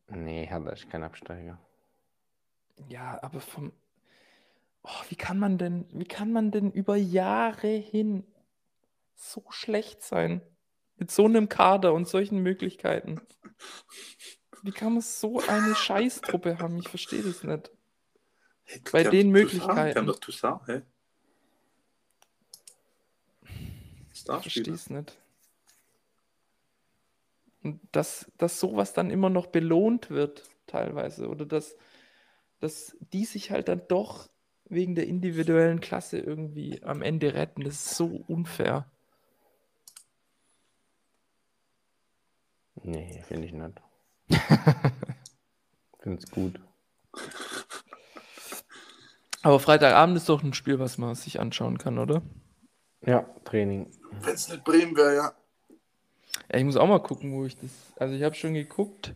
[0.08, 1.60] Nee, Hertha ist kein Absteiger.
[2.88, 3.74] Ja, aber vom.
[4.84, 8.24] Oh, wie kann man denn, wie kann man denn über Jahre hin
[9.16, 10.42] so schlecht sein?
[10.98, 13.22] Mit so einem Kader und solchen Möglichkeiten.
[14.62, 16.78] Wie kann man so eine Scheißtruppe haben?
[16.78, 17.72] Ich verstehe das nicht.
[18.64, 19.92] Hey, Bei den Möglichkeiten.
[19.94, 20.82] Die haben doch Toussaint, hä?
[24.14, 24.42] Ich Starspieler.
[24.42, 25.20] verstehe es nicht.
[27.64, 31.28] Und dass, dass sowas dann immer noch belohnt wird, teilweise.
[31.28, 31.76] Oder dass,
[32.60, 34.30] dass die sich halt dann doch
[34.66, 37.64] wegen der individuellen Klasse irgendwie am Ende retten.
[37.64, 38.90] Das ist so unfair.
[42.84, 43.82] Nee, finde ich nicht.
[46.00, 46.60] Finde es gut.
[49.42, 52.22] Aber Freitagabend ist doch ein Spiel, was man sich anschauen kann, oder?
[53.06, 53.90] Ja, Training.
[54.22, 55.34] Wenn es nicht Bremen wäre, ja.
[56.52, 57.72] Ja, ich muss auch mal gucken, wo ich das.
[57.98, 59.16] Also ich habe schon geguckt,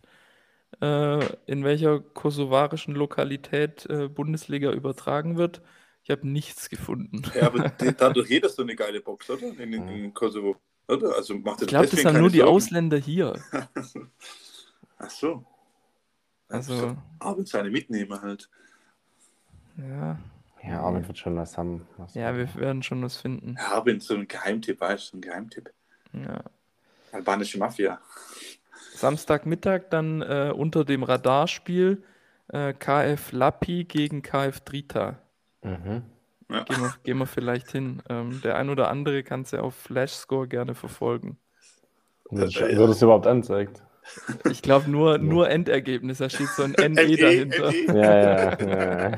[0.82, 5.61] äh, in welcher kosovarischen Lokalität äh, Bundesliga übertragen wird.
[6.03, 7.24] Ich habe nichts gefunden.
[7.36, 9.43] Ja, aber dadurch jeder so eine geile Box, oder?
[9.43, 10.57] In, in, in Kosovo.
[10.88, 11.16] Oder?
[11.16, 13.34] Also macht Ich glaube, das haben nur die Ausländer hier.
[14.98, 15.46] Ach so.
[16.50, 18.50] Also, Abends eine mitnehmen halt.
[19.76, 20.18] ja,
[20.64, 21.86] Ja, Armin wird schon was haben.
[21.98, 23.58] Was ja, wir werden schon was finden.
[23.58, 25.72] Aber so ein Geheimtipp, weißt du, so ein Geheimtipp.
[26.14, 26.42] Ja.
[27.12, 28.00] Albanische Mafia.
[28.96, 32.02] Samstagmittag dann äh, unter dem Radarspiel
[32.48, 35.20] äh, KF Lappi gegen KF Drita.
[35.64, 36.04] Mhm.
[36.50, 36.64] Ja.
[36.64, 38.02] Gehen wir, gehen wir vielleicht hin.
[38.10, 41.39] Ähm, der ein oder andere kann es ja auf Flashscore gerne verfolgen.
[42.30, 42.78] Wird, Ja, ja.
[42.78, 43.84] wird es überhaupt anzeigt?
[44.43, 47.78] Ich glaube nur, nur Endergebnis, da steht so ein NE NE, dahinter.
[47.88, 47.91] NE.
[47.91, 48.58] Ja, ja, ja.
[48.60, 49.18] ja.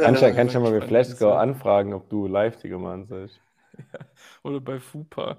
[0.00, 3.40] kannst ja, kannst ja mal mit Spannend, Flashscore anfragen, ob du Live-Ticker machen sollst.
[4.42, 5.36] Oder bei FUPA.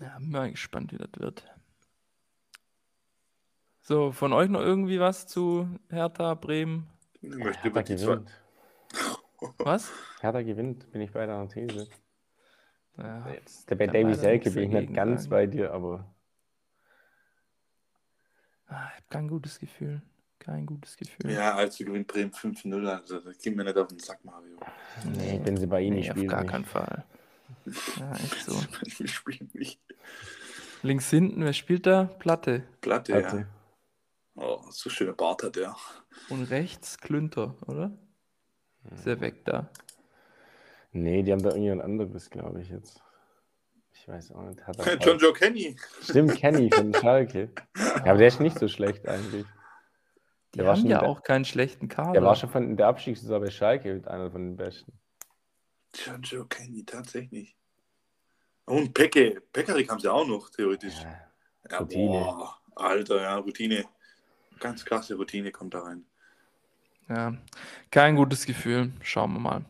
[0.00, 1.44] Ja, bin mal gespannt, wie das wird.
[3.88, 6.88] So, von euch noch irgendwie was zu Hertha, Bremen?
[7.22, 8.30] Ich möchte Hertha über die gewinnt.
[9.58, 9.92] Was?
[10.20, 11.86] Hertha gewinnt, bin ich bei deiner These.
[12.98, 15.30] Ja, Jetzt, bei Davy Selke bin ich nicht ganz sagen.
[15.30, 16.04] bei dir, aber
[18.66, 20.02] Ah, ich habe kein gutes Gefühl.
[20.40, 21.30] Kein gutes Gefühl.
[21.30, 22.84] Ja, also gewinnt Bremen 5-0.
[22.88, 24.56] Also, das geht mir nicht auf den Sack, Mario.
[25.16, 26.28] nee, wenn sie bei ihnen nee, auf spielen.
[26.28, 26.50] gar nicht.
[26.50, 27.04] keinen Fall.
[28.00, 28.52] Ja, echt so.
[28.98, 29.80] Wir spielen nicht.
[30.82, 32.04] Links hinten, wer spielt da?
[32.18, 32.64] Platte.
[32.80, 33.36] Platte, Hatte.
[33.36, 33.46] ja.
[34.36, 35.76] Oh, so schöner Bart hat er.
[36.28, 37.96] Und rechts Klünter, oder?
[38.92, 39.70] Ist er weg da?
[40.92, 43.02] Nee, die haben da irgendwie ein anderes, glaube ich, jetzt.
[43.92, 44.64] Ich weiß auch nicht.
[44.66, 45.76] Hat John Joe Kenny.
[46.02, 47.50] Stimmt, Kenny von Schalke.
[47.76, 49.46] Ja, aber der ist nicht so schlecht eigentlich.
[50.54, 52.12] Die Der war haben schon ja der- auch keinen schlechten Kader.
[52.12, 54.92] Der war schon von in der Abstiegssaison bei Schalke mit einer von den besten.
[55.94, 57.56] John Joe Kenny, tatsächlich.
[58.66, 59.40] Und Pecke.
[59.52, 60.94] Pekarik haben sie auch noch, theoretisch.
[61.02, 61.30] Ja,
[61.70, 62.18] Ja, Routine.
[62.18, 63.84] boah, Alter, ja, Routine.
[64.60, 66.04] Ganz krasse Routine kommt da rein.
[67.08, 67.34] Ja,
[67.90, 68.92] kein gutes Gefühl.
[69.02, 69.64] Schauen wir mal.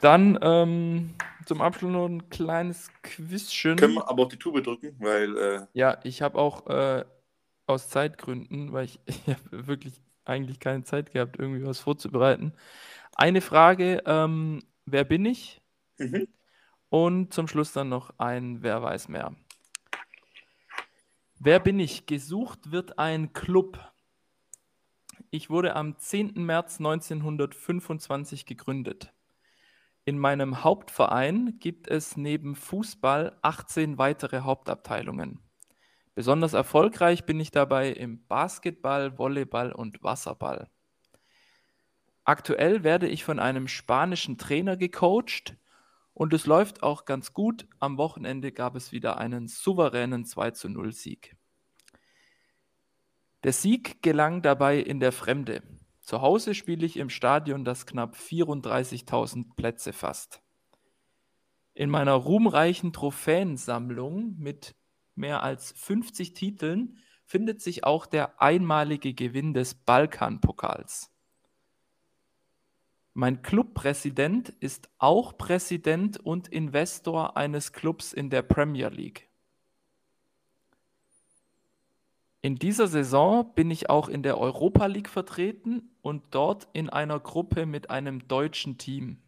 [0.00, 3.76] Dann ähm, zum Abschluss noch ein kleines Quizchen.
[3.76, 7.04] Können wir aber auf die Tube drücken, weil äh, Ja, ich habe auch äh,
[7.66, 12.54] aus Zeitgründen, weil ich, ich habe wirklich eigentlich keine Zeit gehabt, irgendwie was vorzubereiten.
[13.14, 15.60] Eine Frage, ähm, wer bin ich?
[15.98, 16.28] mhm.
[16.88, 19.34] Und zum Schluss dann noch ein Wer weiß mehr.
[21.40, 22.06] Wer bin ich?
[22.06, 23.78] Gesucht wird ein Club.
[25.34, 26.34] Ich wurde am 10.
[26.46, 29.12] März 1925 gegründet.
[30.04, 35.40] In meinem Hauptverein gibt es neben Fußball 18 weitere Hauptabteilungen.
[36.14, 40.70] Besonders erfolgreich bin ich dabei im Basketball, Volleyball und Wasserball.
[42.22, 45.56] Aktuell werde ich von einem spanischen Trainer gecoacht
[46.12, 47.66] und es läuft auch ganz gut.
[47.80, 51.36] Am Wochenende gab es wieder einen souveränen 2 zu 0 Sieg.
[53.44, 55.62] Der Sieg gelang dabei in der Fremde.
[56.00, 60.42] Zu Hause spiele ich im Stadion, das knapp 34.000 Plätze fasst.
[61.74, 64.74] In meiner ruhmreichen Trophäensammlung mit
[65.14, 71.10] mehr als 50 Titeln findet sich auch der einmalige Gewinn des Balkanpokals.
[73.12, 79.28] Mein Clubpräsident ist auch Präsident und Investor eines Clubs in der Premier League.
[82.44, 87.18] In dieser Saison bin ich auch in der Europa League vertreten und dort in einer
[87.18, 89.22] Gruppe mit einem deutschen Team.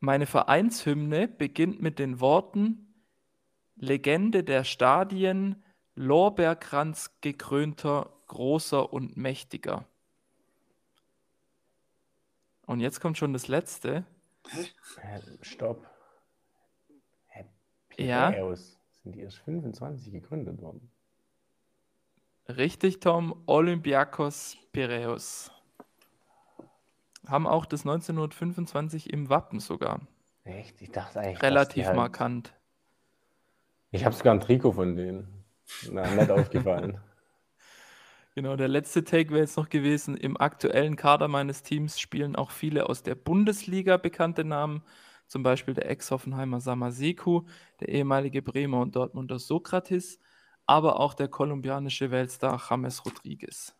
[0.00, 2.92] Meine Vereinshymne beginnt mit den Worten
[3.76, 5.62] Legende der Stadien,
[5.94, 9.86] Lorbeerkranz gekrönter, großer und mächtiger.
[12.66, 14.04] Und jetzt kommt schon das letzte.
[15.40, 15.86] Stopp.
[17.28, 17.44] Hä,
[17.96, 18.32] Ja?
[19.04, 19.04] Piraeus.
[19.04, 20.90] Sind die erst 25 gegründet worden?
[22.48, 23.42] Richtig, Tom.
[23.46, 25.50] Olympiakos Piräus.
[27.26, 30.00] Haben auch das 1925 im Wappen sogar.
[30.44, 30.80] Echt?
[30.82, 31.42] Ich dachte eigentlich.
[31.42, 31.96] Relativ halt...
[31.96, 32.54] markant.
[33.90, 35.44] Ich habe sogar ein Trikot von denen.
[35.90, 36.98] Na, nicht aufgefallen.
[38.36, 40.16] Genau, der letzte Take wäre jetzt noch gewesen.
[40.16, 44.82] Im aktuellen Kader meines Teams spielen auch viele aus der Bundesliga bekannte Namen.
[45.26, 47.42] Zum Beispiel der Ex-Hoffenheimer Samaseku,
[47.80, 50.20] der ehemalige Bremer und Dortmunder Sokrates,
[50.66, 53.74] aber auch der kolumbianische Weltstar James Rodriguez.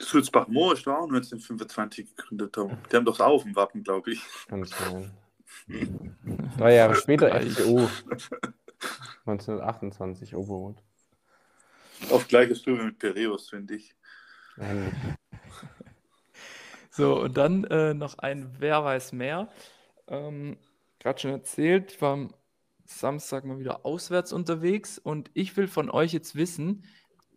[0.00, 2.52] Sulzbach Moor ist da auch 1925 gegründet.
[2.54, 2.78] Tom.
[2.90, 4.22] Die haben doch auch auf dem Wappen, glaube ich.
[4.46, 5.10] Kann sein.
[6.56, 7.28] Drei Jahre später.
[7.40, 7.88] FCO.
[9.26, 10.76] 1928 Oberrot.
[12.10, 13.94] Auf gleicher Stufe mit Piraeus, finde ich.
[16.90, 19.48] So, und dann äh, noch ein Wer weiß mehr.
[20.06, 20.56] Ähm,
[21.08, 22.34] Gerade schon erzählt, ich war am
[22.84, 26.84] Samstag mal wieder auswärts unterwegs und ich will von euch jetzt wissen,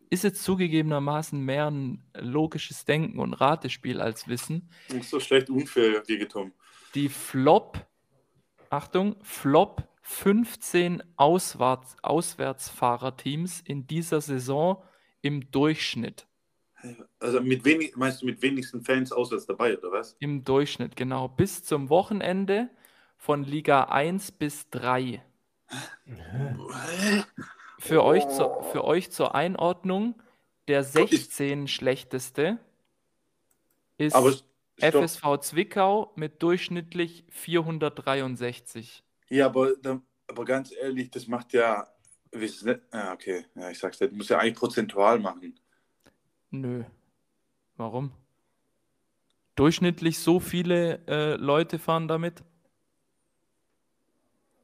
[0.09, 4.69] ist jetzt zugegebenermaßen mehr ein logisches Denken und Ratespiel als Wissen.
[4.91, 6.51] Nicht so schlecht unfair Tom.
[6.95, 7.87] Die Flop,
[8.69, 14.83] Achtung, Flop 15 Auswärts, Auswärtsfahrerteams in dieser Saison
[15.21, 16.27] im Durchschnitt.
[17.19, 20.17] Also mit wenig, meinst du mit wenigsten Fans auswärts dabei, oder was?
[20.19, 21.29] Im Durchschnitt, genau.
[21.29, 22.69] Bis zum Wochenende
[23.21, 25.23] von Liga 1 bis 3.
[27.77, 30.19] Für, euch, zur, für euch zur Einordnung,
[30.67, 32.57] der 16 schlechteste
[33.99, 34.15] ist.
[34.79, 39.03] FSV Zwickau mit durchschnittlich 463.
[39.29, 39.73] Ja, aber,
[40.27, 41.87] aber ganz ehrlich, das macht ja.
[42.31, 44.13] nicht- Ah, okay, ja, ich sag's nicht.
[44.13, 45.59] Muss ja eigentlich prozentual machen.
[46.49, 46.83] Nö.
[47.77, 48.11] Warum?
[49.55, 52.41] Durchschnittlich so viele äh, Leute fahren damit.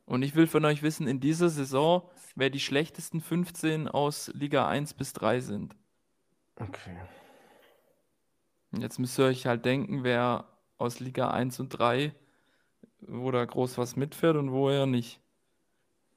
[0.08, 4.66] Und ich will von euch wissen, in dieser Saison, wer die schlechtesten 15 aus Liga
[4.66, 5.76] 1 bis 3 sind.
[6.56, 6.96] Okay.
[8.72, 10.46] Und Jetzt müsst ihr euch halt denken, wer
[10.78, 12.16] aus Liga 1 und 3,
[13.02, 15.20] wo da groß was mitfährt und wo er nicht.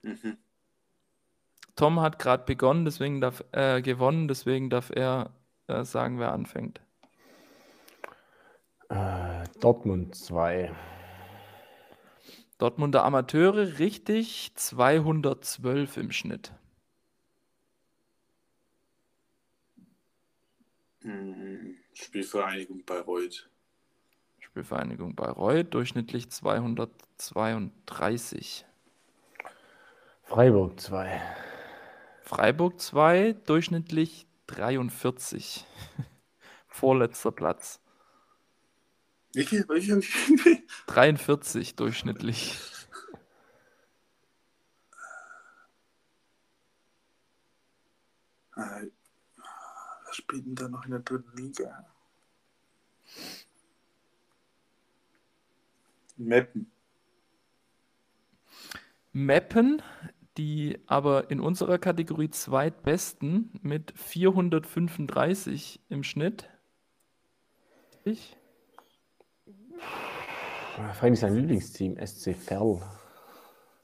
[0.03, 0.38] Mhm.
[1.74, 5.30] Tom hat gerade begonnen, deswegen darf äh, gewonnen, deswegen darf er
[5.66, 6.80] äh, sagen, wer anfängt.
[8.88, 10.72] Äh, Dortmund 2.
[12.61, 16.53] Dortmunder Amateure richtig 212 im Schnitt.
[21.01, 21.79] Mhm.
[21.95, 23.49] Spielvereinigung Bayreuth.
[24.41, 28.67] Spielvereinigung Bayreuth durchschnittlich 232.
[30.25, 31.19] Freiburg 2.
[32.21, 35.65] Freiburg 2 durchschnittlich 43.
[36.69, 37.81] Vorletzter Platz.
[39.33, 39.64] Wie viel?
[39.68, 40.01] Wie viel?
[40.01, 40.62] Wie viel?
[40.87, 42.59] 43 durchschnittlich.
[48.55, 51.87] Was spielt denn da noch in der dritten Liga?
[56.16, 56.70] Meppen.
[59.12, 59.83] Meppen,
[60.37, 66.49] die aber in unserer Kategorie zweitbesten mit 435 im Schnitt.
[68.05, 68.37] Ich?
[70.95, 72.81] Freilich sein Lieblingsteam, SC Verl.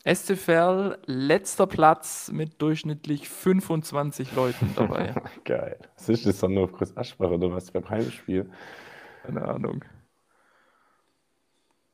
[0.07, 5.15] SC Verl, letzter Platz mit durchschnittlich 25 Leuten dabei.
[5.45, 5.79] Geil.
[5.97, 8.49] Was ist das, Sonne auf Groß Aschbach oder was beim Heimspiel?
[9.25, 9.85] Keine Ahnung.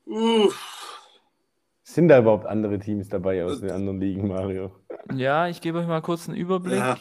[0.04, 1.00] Uff.
[1.84, 4.72] Sind da überhaupt andere Teams dabei aus den anderen Ligen, Mario?
[5.14, 6.78] Ja, ich gebe euch mal kurz einen Überblick.
[6.78, 6.96] Ja.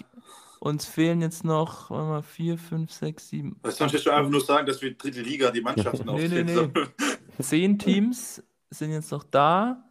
[0.59, 4.41] Uns fehlen jetzt noch mal, 4, 5, 6, 7, Was sonst willst du einfach nur
[4.41, 7.05] sagen, dass wir dritte Liga die Mannschaften Nee, nee, auftreten nee.
[7.41, 9.83] Zehn Teams sind jetzt noch da.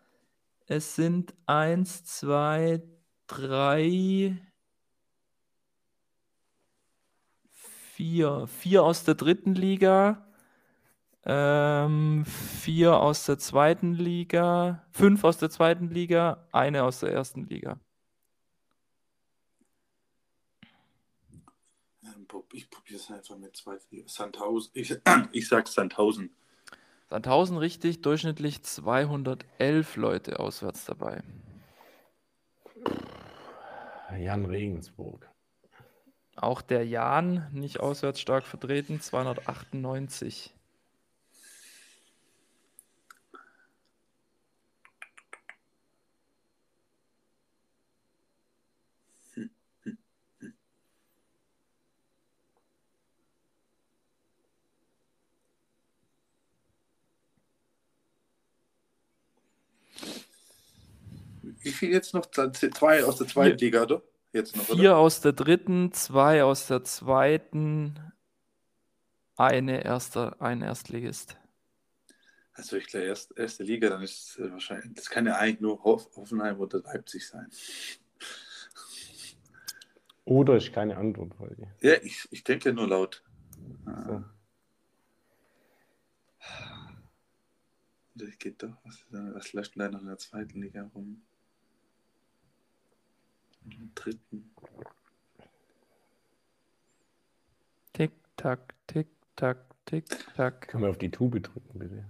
[0.66, 2.82] Es sind eins, zwei,
[3.26, 4.38] drei,
[7.48, 8.46] vier.
[8.46, 10.26] Vier aus der dritten Liga,
[11.24, 17.44] ähm, vier aus der zweiten Liga, fünf aus der zweiten Liga, eine aus der ersten
[17.46, 17.78] Liga.
[22.02, 23.78] Ähm, Ich probiere es einfach mit zwei.
[24.06, 24.70] Sandhausen.
[24.74, 24.96] Ich,
[25.32, 26.34] ich sag Sandhausen.
[27.10, 31.24] Sandhausen richtig, durchschnittlich 211 Leute auswärts dabei.
[34.16, 35.28] Jan Regensburg.
[36.36, 40.54] Auch der Jan nicht auswärts stark vertreten, 298.
[61.60, 62.26] Wie viel jetzt noch?
[62.26, 64.02] Zwei aus der zweiten Liga, oder?
[64.32, 64.98] Jetzt noch, Vier oder?
[64.98, 67.98] aus der dritten, zwei aus der zweiten,
[69.36, 71.36] eine erster, ein Erstligist.
[72.52, 75.82] Also ich glaube, erst, erste Liga, dann ist es wahrscheinlich, das kann ja eigentlich nur
[75.82, 77.48] Hoff, Hoffenheim oder Leipzig sein.
[80.24, 81.68] Oder ist keine Antwort heute.
[81.80, 83.24] Ja, ich, ich denke nur laut.
[83.86, 84.24] Ah, So.
[88.14, 88.76] Das geht doch.
[88.84, 91.22] Was, was läuft leider noch in der zweiten Liga rum?
[93.94, 94.50] Dritten.
[97.92, 100.04] Tick, tack, tick, tack, tick,
[100.36, 100.68] tack.
[100.68, 102.04] Können wir auf die Tube drücken, bitte?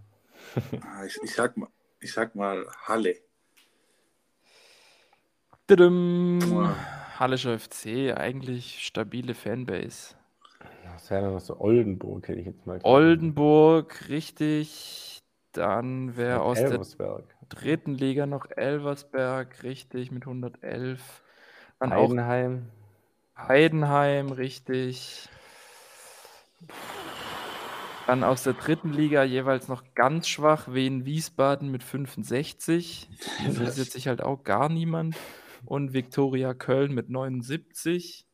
[0.83, 1.69] Ah, ich, ich, sag mal,
[2.01, 3.17] ich sag mal Halle.
[5.67, 6.75] Tudum.
[7.19, 10.15] Hallischer FC, eigentlich stabile Fanbase.
[10.85, 12.87] Das wäre dann noch so Oldenburg, hätte ich jetzt mal gesagt.
[12.87, 15.23] Oldenburg, richtig.
[15.53, 16.81] Dann wäre aus der
[17.49, 21.23] dritten Liga noch Elversberg, richtig, mit 111.
[21.81, 22.67] Dann auch Heidenheim.
[23.37, 25.29] Heidenheim, richtig.
[28.07, 33.09] Dann aus der dritten Liga jeweils noch ganz schwach Wien Wiesbaden mit 65.
[33.47, 35.17] Interessiert sich halt auch gar niemand.
[35.65, 38.27] Und Viktoria Köln mit 79.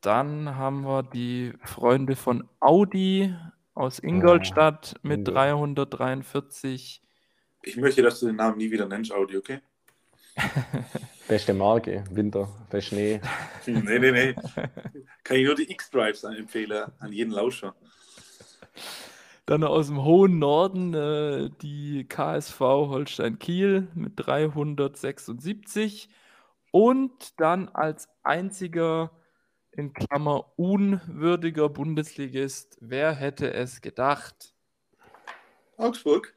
[0.00, 3.34] Dann haben wir die Freunde von Audi
[3.74, 5.32] aus Ingolstadt mit Ingol-
[5.74, 7.02] 343.
[7.62, 9.60] Ich möchte, dass du den Namen nie wieder nennst, Audi, okay?
[11.26, 13.20] Beste Marke, Winter, der Schnee.
[13.66, 14.34] Nee, nee, nee.
[15.24, 17.74] Kann ich nur die X-Drives empfehlen an jeden Lauscher.
[19.46, 26.10] Dann aus dem hohen Norden äh, die KSV Holstein Kiel mit 376.
[26.70, 29.10] Und dann als einziger
[29.70, 34.54] in Klammer unwürdiger Bundesligist, wer hätte es gedacht?
[35.76, 36.34] Augsburg.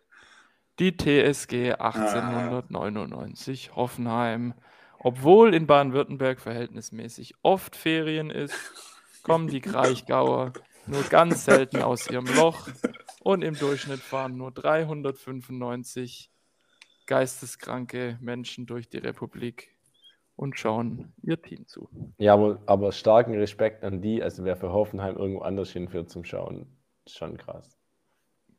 [0.80, 4.54] Die TSG 1899 Hoffenheim.
[5.00, 8.56] Obwohl in Baden-Württemberg verhältnismäßig oft Ferien ist,
[9.24, 10.54] kommen die Kraichgauer
[10.88, 12.68] nur ganz selten aus ihrem Loch
[13.22, 16.32] und im Durchschnitt fahren nur 395
[17.06, 19.76] geisteskranke Menschen durch die Republik
[20.36, 21.90] und schauen ihr Team zu.
[22.18, 26.24] Ja, aber, aber starken Respekt an die, also wer für Hoffenheim irgendwo anders hinführt zum
[26.24, 26.68] Schauen,
[27.06, 27.78] ist schon krass.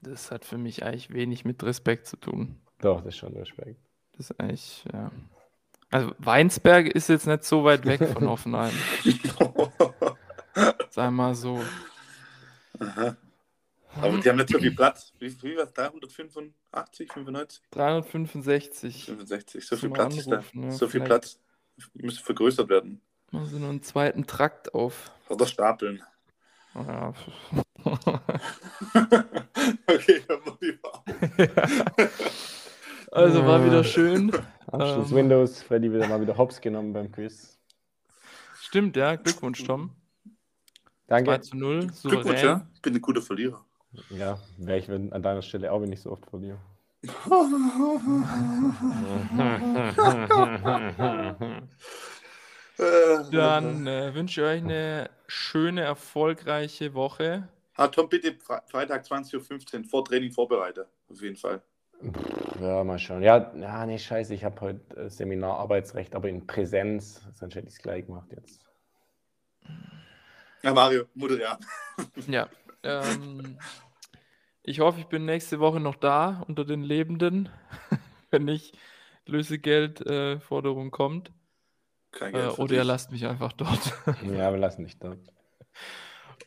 [0.01, 2.61] Das hat für mich eigentlich wenig mit Respekt zu tun.
[2.80, 3.80] Doch, das ist schon Respekt.
[4.12, 5.11] Das ist eigentlich, ja.
[5.91, 8.72] Also Weinsberg ist jetzt nicht so weit weg von Hoffenheim.
[10.91, 11.62] Sei mal so.
[12.78, 13.16] Aha.
[14.01, 15.12] Aber die haben nicht so viel Platz.
[15.18, 15.72] Wie, wie war es?
[15.72, 17.62] 385, 95?
[17.70, 19.05] 365.
[19.07, 19.66] 65.
[19.66, 20.45] So viel Platz ist da.
[20.53, 21.01] Ja, So viel.
[21.01, 21.41] Platz
[21.95, 23.01] müsste vergrößert werden.
[23.30, 25.11] Machen sie noch einen zweiten Trakt auf.
[25.28, 26.03] Oder stapeln.
[26.74, 27.12] Ja.
[29.86, 30.78] okay, dann muss ich.
[33.12, 34.32] Also war wieder schön.
[34.66, 35.16] Abschluss Ähm.
[35.16, 37.59] Windows, Freddy wieder mal wieder hops genommen beim Quiz.
[38.61, 39.16] Stimmt, ja.
[39.16, 39.90] Glückwunsch, Tom.
[41.06, 41.40] 2 Danke.
[41.40, 41.78] zu 0.
[41.80, 42.44] Glückwunsch, Souverän.
[42.44, 42.66] ja?
[42.74, 43.64] Ich bin ein guter Verlierer.
[44.11, 46.59] Ja, wäre ich wenn- an deiner Stelle auch, wenn ich so oft verliere.
[53.32, 57.48] Dann äh, wünsche ich euch eine schöne, erfolgreiche Woche.
[57.76, 60.88] Ah, Tom, bitte Fre Freitag 20.15 Uhr vor Training vorbereite.
[61.11, 61.62] Auf jeden Fall.
[62.61, 63.22] Ja, mal schauen.
[63.22, 67.68] Ja, ja nee, scheiße, ich habe heute äh, Seminar Arbeitsrecht, aber in Präsenz, sonst hätte
[67.68, 68.64] ich es gleich gemacht jetzt.
[70.62, 71.59] Ja, Mario, Mutter, ja.
[72.26, 72.49] Ja.
[72.82, 73.59] Ähm,
[74.62, 77.49] ich hoffe, ich bin nächste Woche noch da unter den Lebenden,
[78.30, 78.76] wenn nicht
[79.26, 81.32] Lösegeldforderung äh, kommt.
[82.12, 83.94] Kein Äh, Geld für oder ihr lasst mich einfach dort.
[84.22, 85.18] Ja, wir lassen dich dort.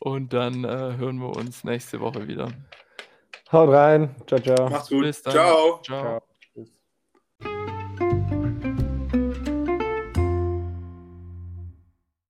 [0.00, 2.52] Und dann äh, hören wir uns nächste Woche wieder.
[3.52, 4.14] Haut rein.
[4.26, 4.70] Ciao, ciao.
[4.70, 5.02] Macht's gut.
[5.02, 5.32] Bis dann.
[5.34, 5.80] Ciao.
[5.82, 6.02] Ciao.
[6.02, 6.31] Ciao.